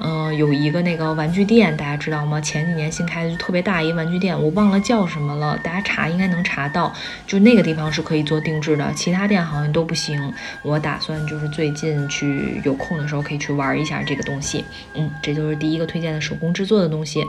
[0.00, 2.40] 嗯，有一个那个玩具店，大家知道吗？
[2.40, 6.92] 前几年新开的，就特别大一个玩具店，我忘了叫什么了，大家查应该能查到，
[7.26, 10.32] 就那个地方是可以做定制的，其他店好像都不行。
[10.62, 17.24] 我打算就是最近去有空的时候可以去玩一下这个东西，嗯，这就是第一个推荐的手工制作的东西。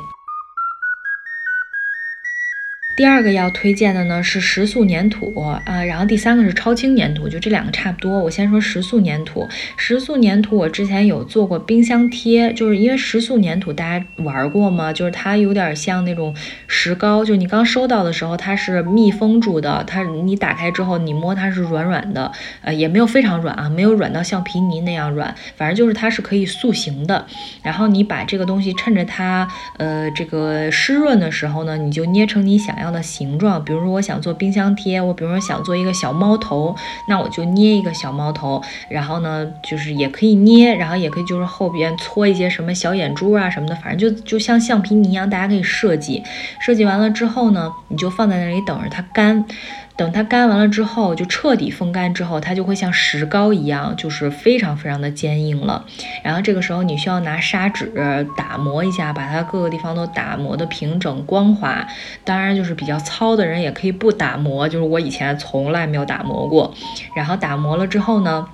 [2.96, 8.20] 第二个要推荐的呢是食塑粘土啊，然后第三个是超轻粘土，就这两个差不多。
[8.20, 14.92] 我先说食塑粘土，食塑粘土我之前有做过冰箱贴，就是因为食塑粘土大家玩过吗？
[14.92, 16.36] 就是它有点像那种
[16.68, 27.26] 石膏，就你刚收到的时候它是密封住的，它你打开之后你摸它是软软的，呃也没有非常软啊，没有软到橡皮泥那样软，反正就是它是可以塑形的。
[27.64, 32.92] 然后你把这个东西趁着它呃这个湿润的时候呢，你就捏成你想样。
[32.92, 36.76] 的形状，比如说我想做冰箱贴，我比如说想做一个小猫头，
[37.08, 46.22] 那我就捏一个小猫头，然后呢，就是也可以捏，然后也可以就是后边搓一些什么小眼珠啊什么的，反正就就像橡皮泥一样，大家可以设计。
[46.60, 49.46] 设计完了之后呢，你就放在那里等着它干。
[49.96, 55.86] 等它干完了之后，就彻底风干之后，它就会像石膏一样，就是非常非常的坚硬了。
[56.24, 57.92] 然后这个时候你需要拿砂纸
[58.36, 61.88] 打磨一下，把它各个地方都打磨的平整光滑。
[62.24, 66.74] 当然，就是比较糙的人也可以不打磨，就是我以前从来没有打磨过。
[67.16, 68.48] 然后打磨了之后呢？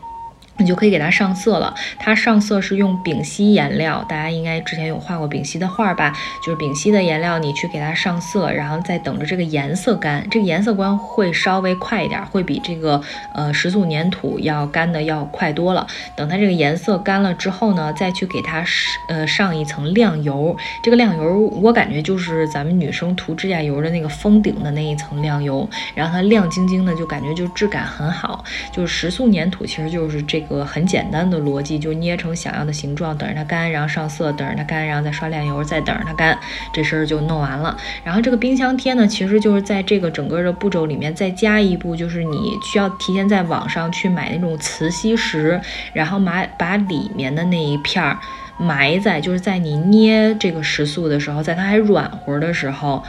[0.58, 1.74] 你就可以给它上色了。
[2.00, 6.12] 它上色是用丙烯颜料，大家应该之前有画过丙烯的画吧？
[6.44, 10.28] 就是丙烯的颜料，你去给它上色，然后再等着这个颜色干。
[10.32, 13.00] 这个颜色干会稍微快一点，会比这个
[13.34, 15.86] 呃食塑粘土要干的要快多了。
[16.16, 18.64] 等它这个颜色干了之后呢，再去给它
[19.10, 20.58] 呃上一层亮油。
[20.82, 28.44] 这个亮油我感觉就是咱们女生涂指甲油的那个封顶的那一层亮油，然后它亮晶晶的，就感觉就质感很好。
[28.72, 30.42] 就是食塑粘土其实就是这。
[30.47, 36.38] 个个很简单的逻辑，就捏成想要的形状，等着它干，然后上色，等着它干，然后再刷亮油，再等着它干，
[36.74, 37.78] 这事儿就弄完了。
[38.04, 45.60] 然后这个冰箱贴呢，其实就是在这个整个的步骤里面再加一步，就是你需要提前在网上去买那种磁吸石，
[45.94, 48.18] 然后买把里面的那一片儿
[48.58, 53.04] 埋在，就是在你捏这个食塑的时候，在它还软和的时候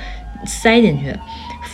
[0.45, 1.15] 塞进去。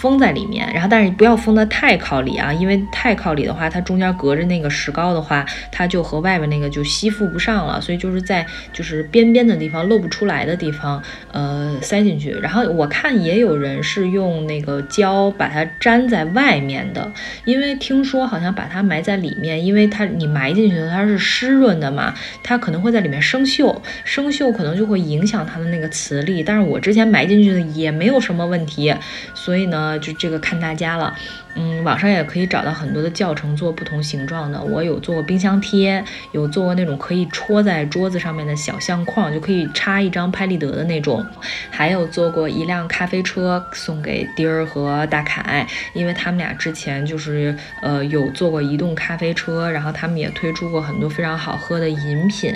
[0.00, 11.00] 封在里面，然后但是不要封得太靠里啊，因为太靠里的话，它中间隔着那个石膏的话，它就和外面那个就吸附不上了，所以就是在就是边边的地方露不出来的地方，
[11.32, 12.32] 呃，塞进去。
[12.32, 17.10] 然后我看也有人是用那个胶把它粘在外面的，
[17.44, 26.42] 因为听说好像把它埋在里面，因为它你埋进去的它是湿润的嘛，它可能会在里面生锈，生锈可能就会影响它的那个磁力。
[26.42, 28.92] 但是我之前埋进去的也没有什么问题，
[29.34, 29.83] 所以呢。
[29.98, 31.14] 就这个看大家了，
[31.54, 34.60] 嗯，网上也可以找到很多的教程做不同形状的。
[34.60, 41.24] 我有做过冰箱贴，有做过那种可以戳在桌子上面的小相框，就可以插一张拍立得的那种。
[41.70, 52.52] 还有做过一辆咖啡车送给丁儿和大凯，因为他们俩之前就是呃有做过移动咖啡车，然后他们也推出过很多非常好喝的饮品。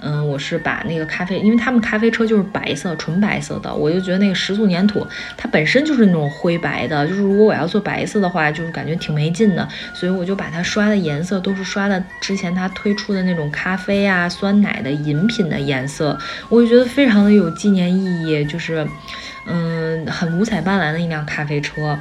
[0.00, 5.06] 嗯，我是把那个咖啡，因为他们咖啡车就是白色，纯白色的，我就觉得那个食塑粘土
[5.36, 16.16] 它本身就是那种灰白的，就是如果我要做白色的，话就是感觉挺没劲的，所以我就把它刷的颜色都是刷的之前它推出的那种咖啡啊、酸奶的饮品的颜色，
[16.48, 18.86] 我就觉得非常的有纪念意义，就是。
[19.48, 21.96] 嗯，很五彩斑斓的一辆咖啡车，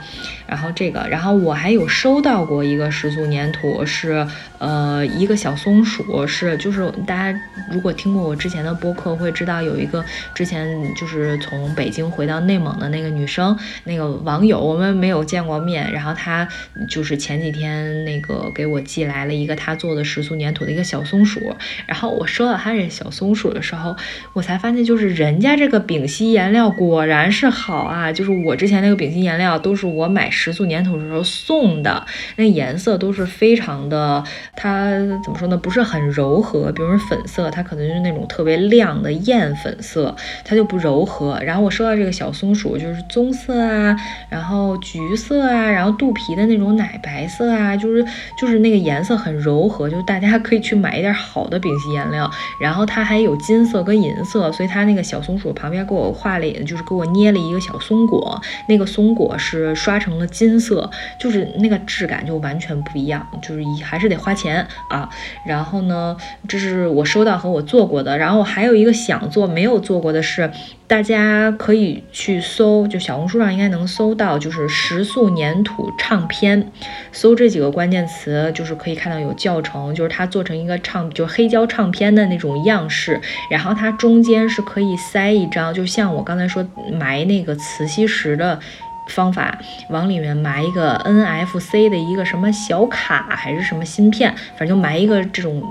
[0.48, 4.26] 然后这个，然后我还有收到过一个食塑粘土，是
[4.60, 7.40] 呃一个小松鼠，是就是大家
[7.72, 16.48] 如果听过我之前的播客会知道，有一个之前就是从北京回到内蒙的那个女生，那个网友，我们没有见过面，然后她
[16.88, 23.96] 就是前几天那个给我寄来了一个她做的食塑粘土的一个小松鼠，然后我收到她这小松鼠的时候，
[24.34, 27.16] 我才发现就是人家这个丙烯颜料果然。
[27.32, 32.06] 是好啊，就是我之前那个丙烯颜料都是我买食塑粘土的时候送的，
[32.36, 34.24] 那颜色都是非常的，
[34.56, 34.92] 它
[35.24, 35.58] 怎么说呢？
[35.58, 41.40] 不是很柔和，比如说粉色，它可能就是那种特别亮的艳粉色，它就不柔和。
[41.42, 43.96] 然后我收到这个小松鼠，就是棕色啊，
[44.30, 48.06] 然后橘色啊，然后肚皮的那种奶白色啊，就是
[48.38, 52.30] 就是那个颜色很柔和，就大家可以去买一点好的丙烯颜料。
[52.60, 57.06] 然后它还有金色跟银色，所以它那个小松鼠旁边给我画了，就是给我。
[57.16, 65.10] 捏了一个小松果，那个松果是刷成了金色，就是那个质感就完全不一样，就是还是得花钱啊。
[65.46, 66.16] 然后呢，
[66.48, 70.50] 这是我收到和我做过的，然后还有一个想做没有做过的是。
[70.88, 76.72] 大家可以去搜，就小红书上应该能搜到，就是食塑粘土唱片，
[77.12, 83.20] 搜这几个关键词，就是可以看到有教程，就是它做成一个唱，就是黑胶唱片的那种样式，
[83.50, 86.64] 然后它中间是可以塞一张，就像我刚才说
[86.94, 88.60] 埋那个磁吸石的。
[89.08, 89.58] 方法
[89.90, 95.62] 往里面埋一个 NFC 的一个什么小卡还是什么芯片，反正就埋一个这种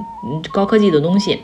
[0.53, 1.43] 高科技的东西。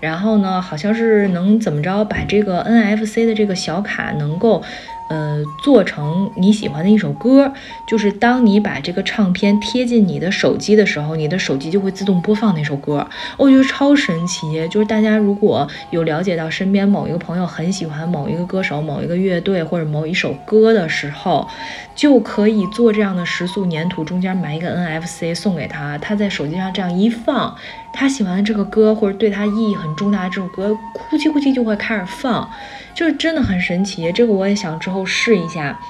[0.00, 4.62] 然后呢，好像是能怎么着把这个 NFC 的这个小卡能够。
[5.08, 7.52] 呃，做成你喜欢的一首歌，
[7.86, 13.06] 就是当你把这个唱片贴近你的手机的时候，你的手机就会自动播放那首歌。
[13.36, 14.42] 我觉得超神奇。
[14.70, 21.46] 就是大家如果有了解到身边某一个朋友很喜欢某一个歌手、某一个乐队或者某一首歌的时候，
[21.94, 27.54] 就可以做这样的食塑粘土，中间埋一个 NFC 送给他，他在手机上这样一放，
[27.92, 32.48] 他喜欢的这个歌或者对他意义很重大的这首歌，哭唧哭唧就会开始放。
[32.94, 35.80] 就是真的很神奇，这个我也想之后试一下。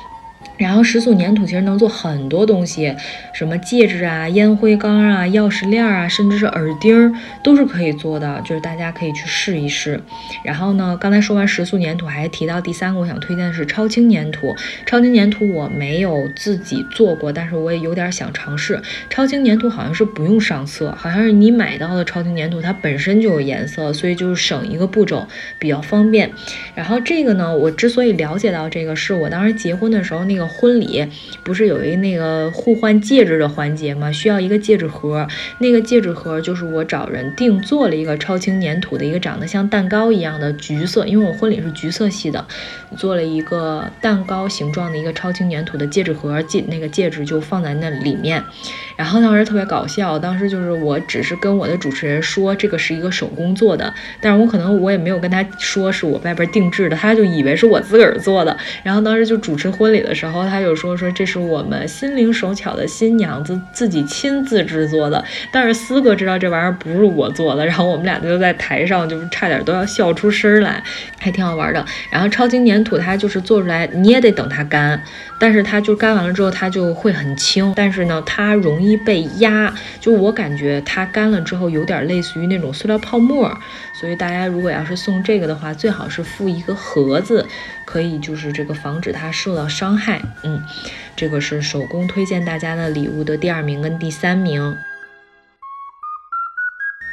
[0.62, 2.94] 然后食塑粘土其实能做很多东西，
[3.32, 10.00] 什么戒指啊、烟灰缸啊、钥匙链啊，甚至是耳钉都是可以做的，就是大家可以去试一试。
[10.44, 14.54] 然后呢，刚才说完食塑粘土，还提到第三个我想推荐的是超轻粘土。
[14.86, 18.80] 超轻粘土我没有自己做过，但是我也有点想尝试。
[19.10, 25.26] 超轻粘土好像是不用上色，好像是你买到的超轻粘土它本身就有颜色，所以就是省一个步骤，
[25.58, 26.30] 比较方便。
[26.76, 30.51] 然后这个呢，我之所以了解到这个，是我当时结婚的时候那个。
[30.52, 31.06] 婚礼
[31.42, 34.12] 不是有一那个互换戒指的环节吗？
[34.12, 35.26] 需要一个戒指盒，
[35.58, 42.46] 那个戒指盒就是我找人定做了一个超轻粘土的一个长得像蛋糕一样的橘色，因为我婚礼是橘色系的，
[42.96, 48.44] 做了一个蛋糕形状的一个超轻粘土的戒指盒，戒那个戒指就放在那里面。
[49.02, 58.56] 然后当时特别搞笑，当时就是我只是跟我的主持人说这个是一个手工做的，但是我可能我也没有跟他说是我外边定制的，他就以为是我自个儿做的。
[58.84, 65.24] 然后当时就主持婚礼的时候，他就说说这是我们心灵手巧的新娘子自己亲自制作的。
[65.50, 70.80] 但是思哥知道这玩意儿不是我做的，然后我们俩就在台上就差点都要笑出声来，
[71.18, 71.84] 还挺好玩的。
[72.08, 75.02] 然后超轻粘土它就是做出来你也得等它干，
[75.40, 78.91] 但是它就干完了之后它就会很轻，但是呢它容易。
[78.96, 83.56] 被压，就我感觉它干了之后有点类似于那种塑料泡沫，
[83.92, 87.46] 所以大家如果要是送这个的话，最好是附一个盒子，
[87.84, 90.20] 可以就是这个防止它受到伤害。
[90.42, 90.62] 嗯，
[91.16, 94.76] 这个是手工推荐大家的礼物的第二名跟第三名。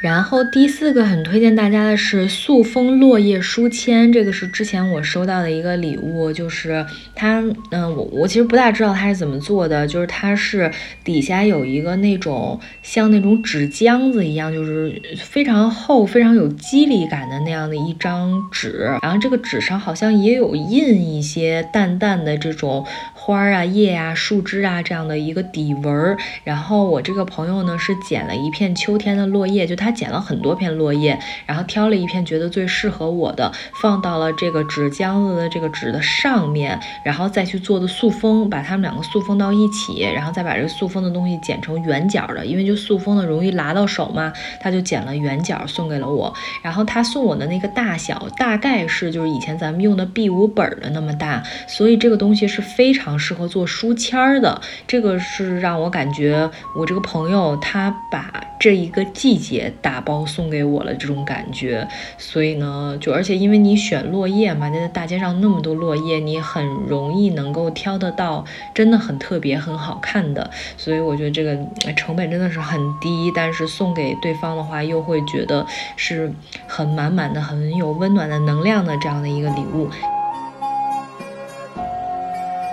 [0.00, 6.84] 然后第四个很推荐大家的是塑封落叶书签，这个是之前我收到的一个礼物，就是
[7.14, 10.70] 它，嗯，我我其实不大知道它是怎么做的，就是它是
[11.04, 22.86] 底下有一个那种像那种纸浆子一样，就是非常厚、非常有肌理感的那样的一张纸，然后这个纸上好像也有印一些淡淡的这种。
[23.22, 46.32] 花儿啊、叶啊、树枝啊这样的一个底纹儿，然后我这个朋友呢是捡了一片秋天的落叶，就他捡了很多片落叶，然后挑了一片觉得最适合我的，放到了这个纸浆子的这个纸的上面，然后再去做的塑封，把它们两个塑封到一起，然后再把这个塑封的东西剪成圆角的，因为就塑封的容易拉到手嘛，他就剪了圆角送给了我。
[46.62, 53.09] 然后他送我的那个大小大概是就是以前咱们用的 B 五本的那么大，所以这个东西是非常。
[53.18, 61.86] 适合做书签儿的，这个是让我感觉我这个朋友他把这一个季节打包送给我了这种感觉，
[62.18, 68.44] 所以呢，就而且因为你选落叶嘛，在大街上那么多落叶，你很容易能够挑得到
[68.74, 71.56] 真的很特别、很好看的，所以我觉得这个
[71.96, 76.32] 成本真的是很低，但是送给对方的话又会觉得是
[76.66, 79.88] 很满满的、很有温暖的能量的这样的一个礼物。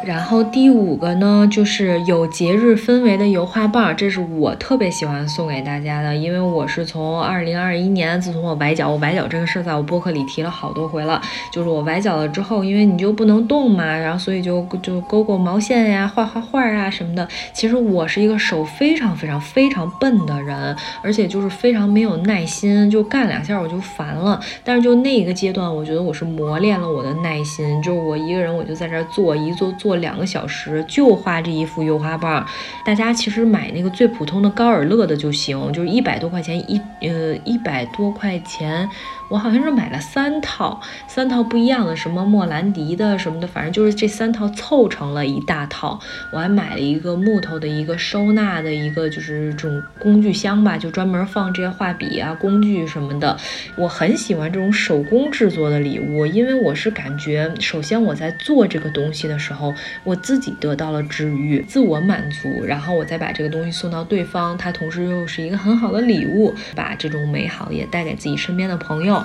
[0.07, 17.27] 然后第五个呢，就是有节日氛围的油画棒，这是我特别喜欢送给大家的，因为我是从二零二一年，自从我崴脚，我崴脚这个事儿在我播客里提了好多回了，就是我崴脚了之后，因为你就不能动嘛，然后所以就就勾勾毛线呀，画画画啊什么的。
[17.51, 24.39] 其实我是一个手非常非常非常笨的人，而且就是非常没有耐心，就干两下我就烦了。
[24.63, 29.96] 但是就那一个阶段，我觉得我是磨练了我的耐心，就是我一个人我就在这儿做，一做做。
[29.97, 32.45] 两个小时就画这一幅油画棒，
[32.85, 38.89] 大家其实买那个最普通的高尔乐的就行，就是一百多块钱一呃一百多块钱。
[39.29, 45.99] 我好像是买了三套，三套不一样的，什么莫兰迪的什么的，反正就是这三套凑成了一大套。
[46.31, 53.37] 我还买了一个木头的一个收纳的一个就是这种工具箱吧，就专门放这些画笔啊、工具什么的。
[53.75, 59.73] 我很喜欢这种手工制作的礼物，因为我是感觉，首先我在做这个东西的时候，
[60.03, 69.16] 我自己得到了治愈、自我满足，然后我再把这个东西送到对方，它同时又是一个很好的礼物，把这种美好也带给自己身边的朋友。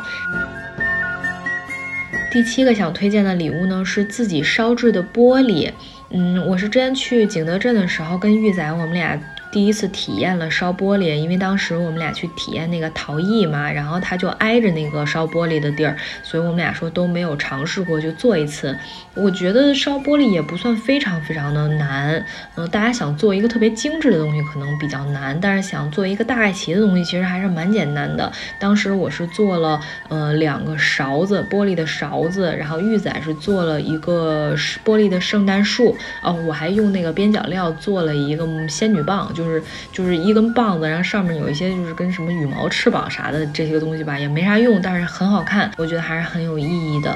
[2.30, 5.70] 第七个想推荐的礼物呢，是自己烧制的玻璃。
[6.10, 9.18] 嗯，我是之前去景德镇的时候，跟玉仔我们俩。
[9.52, 18.74] 第一次体验了烧玻璃，因为当时我们俩去体验那个陶艺嘛，然后他就挨着那个烧玻璃的地儿，所以我们俩说都没有尝试过，就做一次。
[19.14, 22.24] 我觉得烧玻璃也不算非常非常的难，
[22.54, 28.32] 嗯，大家想做一个特别精致的东西可能比较难，但是想做一个大概齐的东西其实还是蛮简单的。
[28.58, 29.78] 当时我是做了
[30.08, 39.41] 呃两个勺子，玻璃的勺子，然后玉仔是做了一个玻璃的圣诞树，哦，我还用那个边角料做了一个仙女棒，就。
[39.42, 39.62] 就是
[39.92, 47.14] 就是一根棒子，然后上面有一些就是跟什么羽毛翅膀啥的这些东西吧，也没啥用，但是很好看，我觉得还是很有意义的。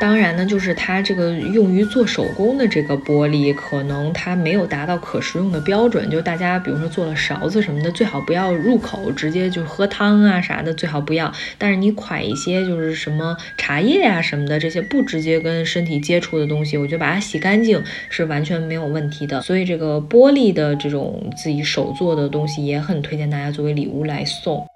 [0.00, 6.10] 当然呢，就是它这个用于做手工的这个玻璃，可能它没有达到可食用的标准。
[6.10, 11.32] 就大家比如说做了勺子什么的，最好不要入口，直接就喝汤啊啥的，最好不要。
[11.56, 19.40] 但是你蒯一些就是什么茶叶啊什么的，这些不直接跟身体接触的东西，我觉得把它洗干净是完全没有问题的。
[19.42, 24.66] 所以这个玻璃的这种自己手做的东西，也很推荐大家作为礼物来送。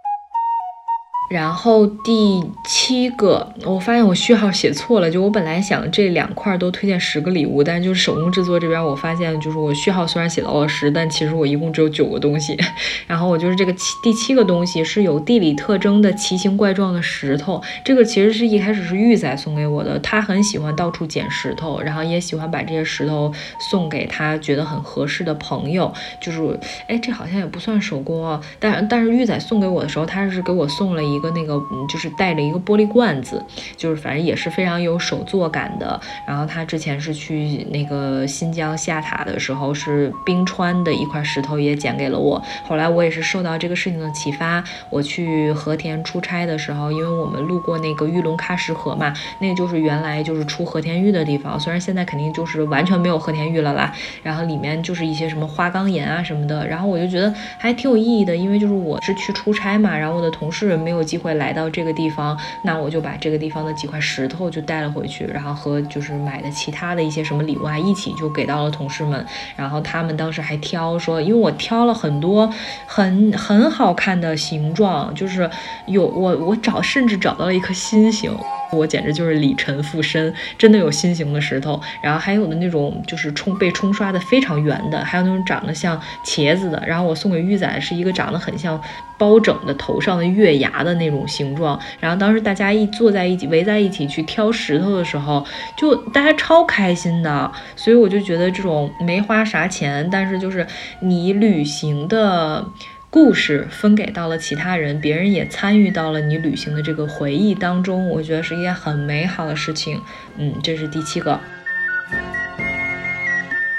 [1.29, 12.59] 然后第七个，我发现我序号写错了，就我本来想这两块都推荐十个礼物，但是就是手工制作这边，我发现就是我序号虽然写到了十，但其实我一共只有九个东西。
[13.07, 23.31] 然后我就是这个七第七个东西是有地理特征的奇形怪状的石头，这个其实是一开始是玉仔送给我的，他很喜欢到处捡石头，然后也喜欢把这些石头
[23.71, 25.93] 送给他觉得很合适的朋友。
[26.23, 26.41] 就是
[26.87, 31.18] 哎，这好像也不算手工啊，但但是玉仔送给我的时候，他是给我送了一。
[31.19, 33.45] 一个那个嗯，就是带着一个玻璃罐子，
[33.77, 36.01] 就是反正也是非常有手作感的。
[36.25, 42.41] 然后他之前是去那个新疆下塔的时候，是冰川的一块石头也捡给了我。
[42.65, 53.93] 后来我也是受到这个事情的启发，我去和田出差的时候，因为我们路过那个玉龙喀什河嘛，那个就是原来就是出和田玉的地方，虽然现在肯定就是完全没有和田玉了啦。
[54.23, 56.65] 然后里面就是一些什么花岗岩啊什么的。
[56.69, 60.99] 然后我就觉得还挺有意义的，因为就是我是去出差嘛，然后我的同事没有。
[61.09, 69.25] 机会来到这个地方，那我就把这个地方的几块石头就带了回去，然后和就是买的其他的一些什么礼物啊一起就给到了同事们。
[69.57, 72.53] 然后他们当时还挑说，因为我挑了很多
[72.87, 75.49] 很很好看的形状，就是
[75.87, 78.31] 有我我找甚至找到了一颗心形。
[78.71, 86.83] 我简直就是李晨附身，真的有心形的石头，然后还有的那种就是冲被冲刷的非常圆的，还有那种长得像茄子的。
[86.87, 88.79] 然后我送给玉仔是一个长得很像
[89.19, 91.79] 包拯的头上的月牙的那种形状。
[92.01, 95.45] 然后当时大家一坐在一起围在一起去挑石头的时候，
[95.77, 97.53] 就大家超开心的。
[97.77, 100.67] 所以我就觉得这种没花啥钱，但是就是
[101.01, 102.65] 你旅行的。
[103.11, 109.99] 故事分给到了其他人，别人也参与到了你旅行的这个回忆当中，我觉得是一件很美好的事情。
[110.37, 111.41] 嗯，这是第七个。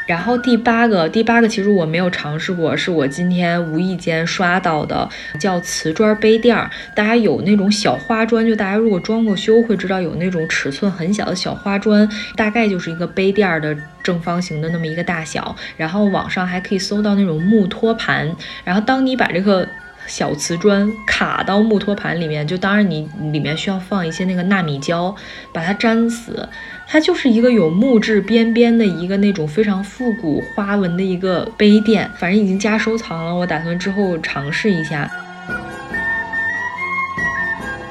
[0.10, 5.07] 然后第八个，第八个其实我没有尝试过，是我今天无意间刷到的，
[5.39, 6.68] 叫瓷砖杯垫儿。
[6.95, 15.55] 大家有那种小花砖，就大家如果装过修会知道，有那种尺寸很小的小花砖，大概就是一个杯垫儿的正方形的那么一个大小。
[15.78, 19.68] 然后网上还可以搜到那种木托盘，然后当你把这个。
[20.10, 25.16] 小瓷砖卡到木托盘里面，就当然你里面需要放一些那个纳米胶，
[25.53, 26.49] 把它粘死。
[26.88, 35.10] 它就是一个有木质边边的一个那种非常复古花纹的一个杯垫，反正已经加收藏了，我打算之后尝试一下。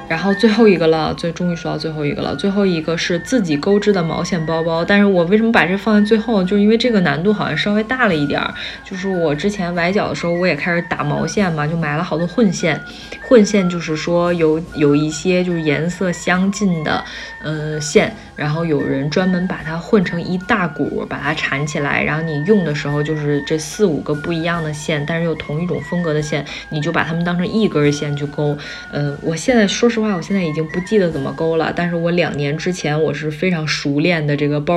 [0.09, 2.35] 然后最后一个了，最终于说到最后一个了。
[2.35, 6.43] 最后一个是自己钩织的毛线包包，但是我为什么把这放在最后？
[6.43, 8.55] 就是因为这个难度好像稍微大了一点儿。
[8.85, 12.81] 就是我之前崴脚的时候，我也开始打毛线嘛，就买了好多混线。
[13.29, 17.05] 混线就是说有有一些就是颜色相近的，
[17.43, 28.57] 呃线，然后有人专门把它混成一大股，把它缠起来，然后你用的时候就是这四五个不一样的线，但是又同一种风格的线，你就把它们当成一根线去钩。
[28.93, 34.77] 嗯，我现在说实说实话，我现在已经不记得怎么钩了，但是我两年之前我是非常熟练的这个包。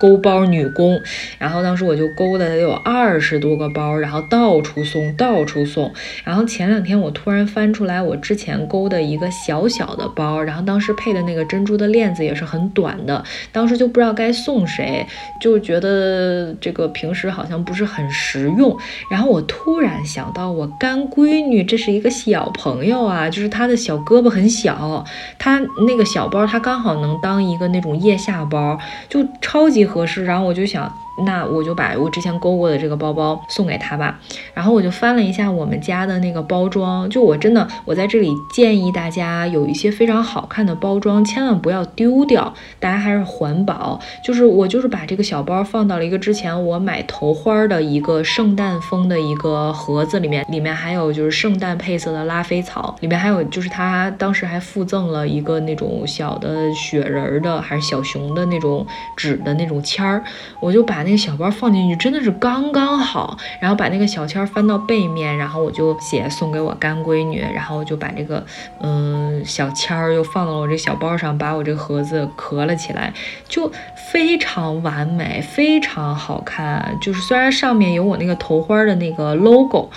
[0.00, 0.96] 勾包女工，
[1.40, 5.92] 然后当时我就勾的有二十多个包，然后到处送，到处送。
[6.22, 15.04] 然后前两天我突然翻出来我之前勾的一个小小的包，然后当时配的那个珍珠的链子也是很短的，当时就不知道该送谁，
[15.40, 18.78] 就觉得这个平时好像不是很实用。
[19.10, 25.04] 然后我突然想到我干闺女，这是一个小朋友啊，就是她的小胳膊很小，小，
[25.38, 28.78] 它那个小包它刚好能当一个那种腋下包，
[29.08, 29.78] 就超级。
[29.88, 30.92] 合适，然后我就想。
[31.24, 34.20] 那我就把我之前勾过的这个包包送给他吧。
[34.54, 42.54] 然后我就翻了一下我们家的那个包装，就我真的，我在这里建议大家有一些非常好看的包装，千万不要丢掉。
[42.78, 43.98] 大家还是环保。
[44.22, 60.22] 就是我就是把这个小包放到了一个之前我买头花的一个圣诞风的一个盒子里面，里面还有就是圣诞配色的拉菲草，里面还有就是他当时还附赠了一个那种小的雪人的还是小熊的那种纸的那种签儿，
[60.60, 61.07] 我就把。
[61.08, 68.44] 那个小包放进去真的是刚刚好，然后把那个小签翻到背面，然后我就写送给我干闺女，然后我就把这个
[68.82, 73.10] 嗯小签儿又放到了我这小包上，把我这盒子壳了起来，
[73.48, 73.72] 就
[74.12, 76.94] 非常完美，非常好看。
[77.00, 79.88] 就是虽然上面有我那个头花的那个 logo，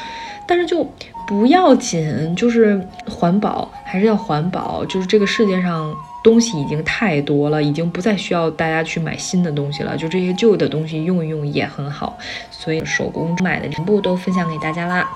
[0.48, 0.90] 但是就
[1.28, 5.94] 不要紧，就是环保还是要环保，就是这个世界上。
[6.24, 12.18] 东西已经太多了，已经不再需要大家去买新的东西了，就这些旧的东西用一用也很好，
[12.52, 15.10] 所以手工买的全部都分享给大家啦。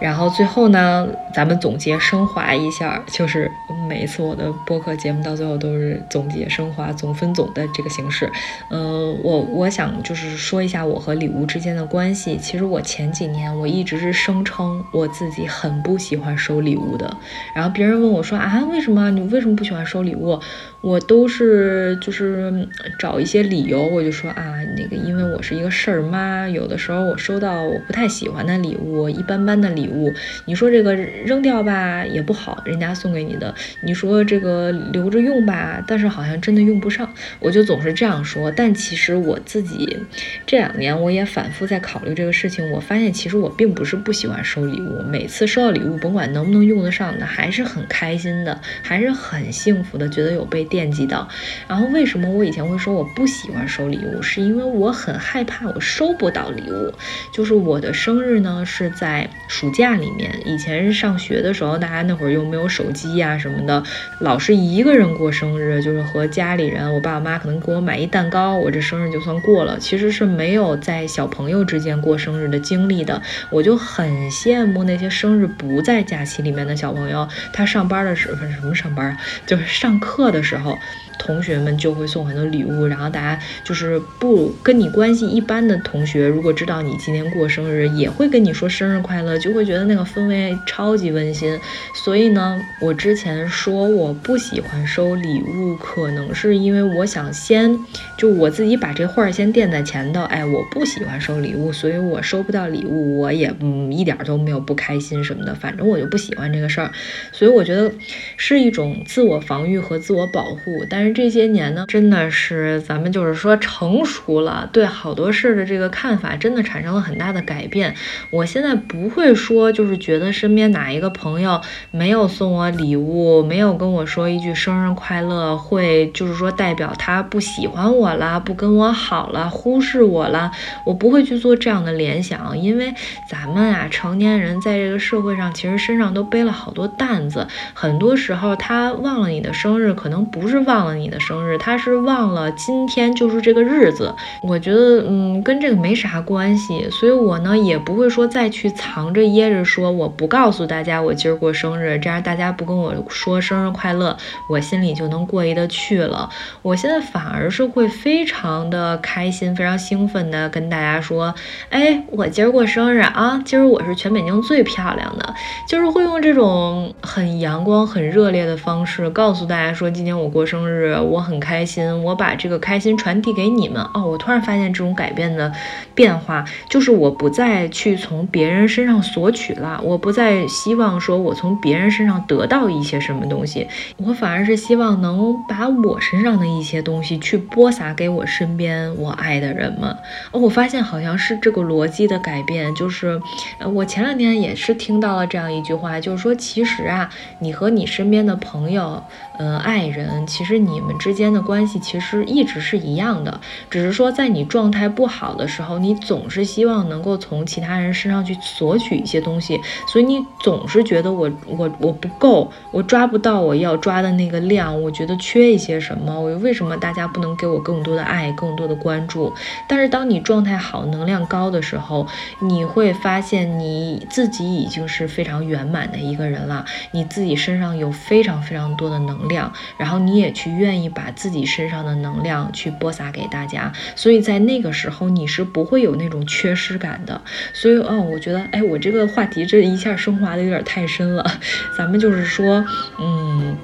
[0.00, 3.50] 然后最后呢，咱们总结升华一下，就是
[3.88, 8.30] 每一次我的播客节目到最后都是总结升华、总分总的这个形式。
[8.70, 12.36] 嗯，我我想就是说一下我和礼物之间的关系。
[12.38, 17.16] 其实我前几年我一直是声称我自己很不喜欢收礼物的。
[17.54, 20.38] 然后别人问我说啊，为什么你为什么不喜欢收礼物？
[20.80, 22.68] 我都是就是
[23.00, 30.14] 找一些理由，我就说啊，那个因为我是一个事儿妈，有的时候我收到我不太喜欢的礼物，一般般的礼物，
[30.44, 33.52] 你说这个扔掉吧也不好，人家送给你的，
[33.82, 38.48] 你说这个留着用吧，但是好像真的用不上，我就总是这样说。
[38.52, 39.98] 但其实我自己
[40.46, 50.67] 这两年我也反复在考虑这个事情，我发现其实我并不是不喜欢收礼物，每次收到礼物，甭管能不能用得上的，还是很开心的，还是很幸福的，觉得有被。
[50.68, 51.28] 惦记到，
[51.66, 54.22] 然后为什么我以前会说我不喜欢收礼物？
[54.22, 56.92] 是因为我很害怕我收不到礼物。
[57.32, 63.82] 就是我的生日呢是在暑假里面，以前上学的时候，大家那会儿又没有手机呀什么的，
[64.20, 69.78] 老是一个人过生日，就是和家里人，我爸我妈可能给我买一蛋糕，我这生日就算过了。
[69.78, 79.16] 其实是没有在小朋友之间过生日的经历的，我就很羡慕那些生日不在假期里面的小朋友，他上班的时候什么上班，
[79.46, 80.80] 就是上课的时候候。
[81.18, 91.58] 同学们就会送很多礼物，然后大家就是不跟你关系一般的同学，如果知道你今天过生日，也会跟你说生日快乐，就会觉得那个氛围超级温馨。
[91.92, 97.76] 所以呢，我之前说我不喜欢收礼物，可能是因为我想先
[98.16, 100.22] 就我自己把这画先垫在前头。
[100.22, 106.92] 哎，我不喜欢收礼物，所以我收不到礼物，我也嗯一点都没有不开心什么的，反正我就不喜欢这个事儿。
[107.32, 107.90] 所以我觉得
[108.36, 111.07] 是一种自我防御和自我保护，但是。
[111.12, 117.94] 这些年呢，真的是咱们就是说成熟了，对好多事的这个看法真的产生了很大的改变。
[118.30, 130.50] 我现在不会说，就是觉得身边哪一个朋友没有送我礼物，没有跟我说一句生日快乐，会就是说代表他不喜欢我了，不跟我好了，忽视我了。
[130.84, 132.92] 我不会去做这样的联想，因为
[133.30, 140.97] 咱们啊，成年人在这个社会上，其实身上都背了好多担子，很多时候他忘了你的生日，可能不是忘了。
[140.98, 144.14] 你的生日，他是忘了今天就是这个日子。
[144.42, 154.16] 我觉得，嗯，跟这个没啥关系，所以我呢也不会说再去藏着掖着说我不告诉大家我今儿过生日，这样大家不跟我说生日快乐，
[154.50, 156.28] 我心里就能过意得去了。
[156.62, 161.34] 我现在反而是会非常的开心，非常兴奋的跟大家说，
[161.70, 165.34] 哎，我今儿过生日啊，今儿我是全北京最漂亮的，
[165.68, 170.87] 就是会用这种很阳光、很热烈的方式告诉大家说，今天我过生日。
[170.96, 174.04] 我很开心，我把这个开心传递给你们哦。
[174.06, 175.52] 我突然发现这种改变的
[175.94, 183.66] 变化，就是我不再去从别人身上索取了，我不再希望说我从别人身上得到一些什么东西，
[183.96, 189.90] 我反而是希望能把我身上的一些东西去播撒给我身边我爱的人们。
[190.30, 193.20] 哦，我发现好像是这个逻辑的改变，就是
[193.58, 197.08] 呃，我前两天也是听到了这样一句话，就是说其实啊，
[197.40, 199.02] 你和你身边的朋友，
[199.38, 200.78] 呃，爱人，其实你。
[200.88, 219.34] 们之间的关系其实一直是一样的，只是说在你状态不好的时候，你总是希望能够从其他人身上去索取一些东西，所以你总是觉得我我我不够，我抓不到我要抓的那个量，我觉得缺一些什么，我为什么大家不能给我更多的爱，更多的关注？
[219.68, 222.06] 但是当你状态好、能量高的时候，
[222.40, 230.68] 你会发现你自己已经是非常圆满的一个人了，你自己身上有非常非常多的能量，量然后你也去愿。
[230.68, 237.18] 愿意把自己身上的能量去播撒给大家，所以在那个时候你是不会有那种缺失感的。
[237.54, 241.24] 所以，嗯，我觉得，哎，我这个话题这一下升华的有点太深了。
[241.74, 242.62] 咱们就是说，
[243.00, 243.56] 嗯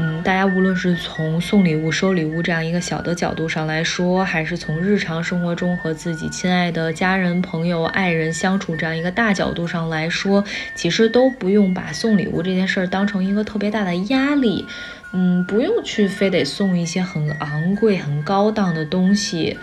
[0.00, 10.44] 嗯，大家无论是从送礼物、收礼物这样一个小的角度上来说，还是从日常生活中和自己亲爱的家人、朋友、爱人相处这样一个大角度上来说，
[10.76, 14.64] 其实都不用把送礼物这件事儿当成一个特别大的压力。
[15.12, 19.58] 嗯，不用去非得送一些很昂贵、很高档的东西，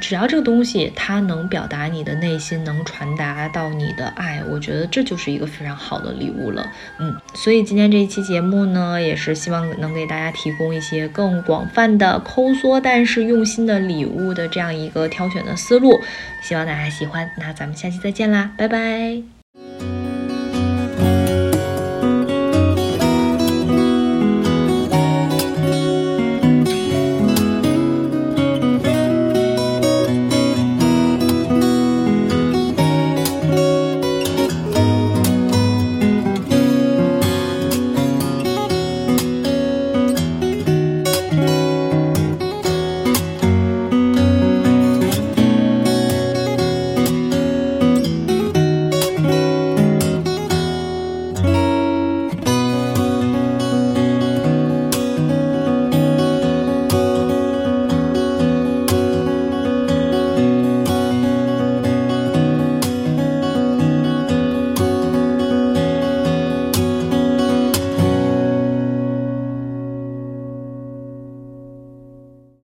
[0.00, 6.66] 只要这个东西它能表达你的内心，能传达到你的爱，我觉得这就是一个非常好的礼物了。
[6.98, 16.00] 嗯，所以今天这一期节目呢，也是希望能给大家提供一些更广泛的、抠缩但是用心的礼物的这样一个挑选的思路，
[16.42, 17.30] 希望大家喜欢。
[17.38, 20.05] 那咱们下期再见啦，拜拜。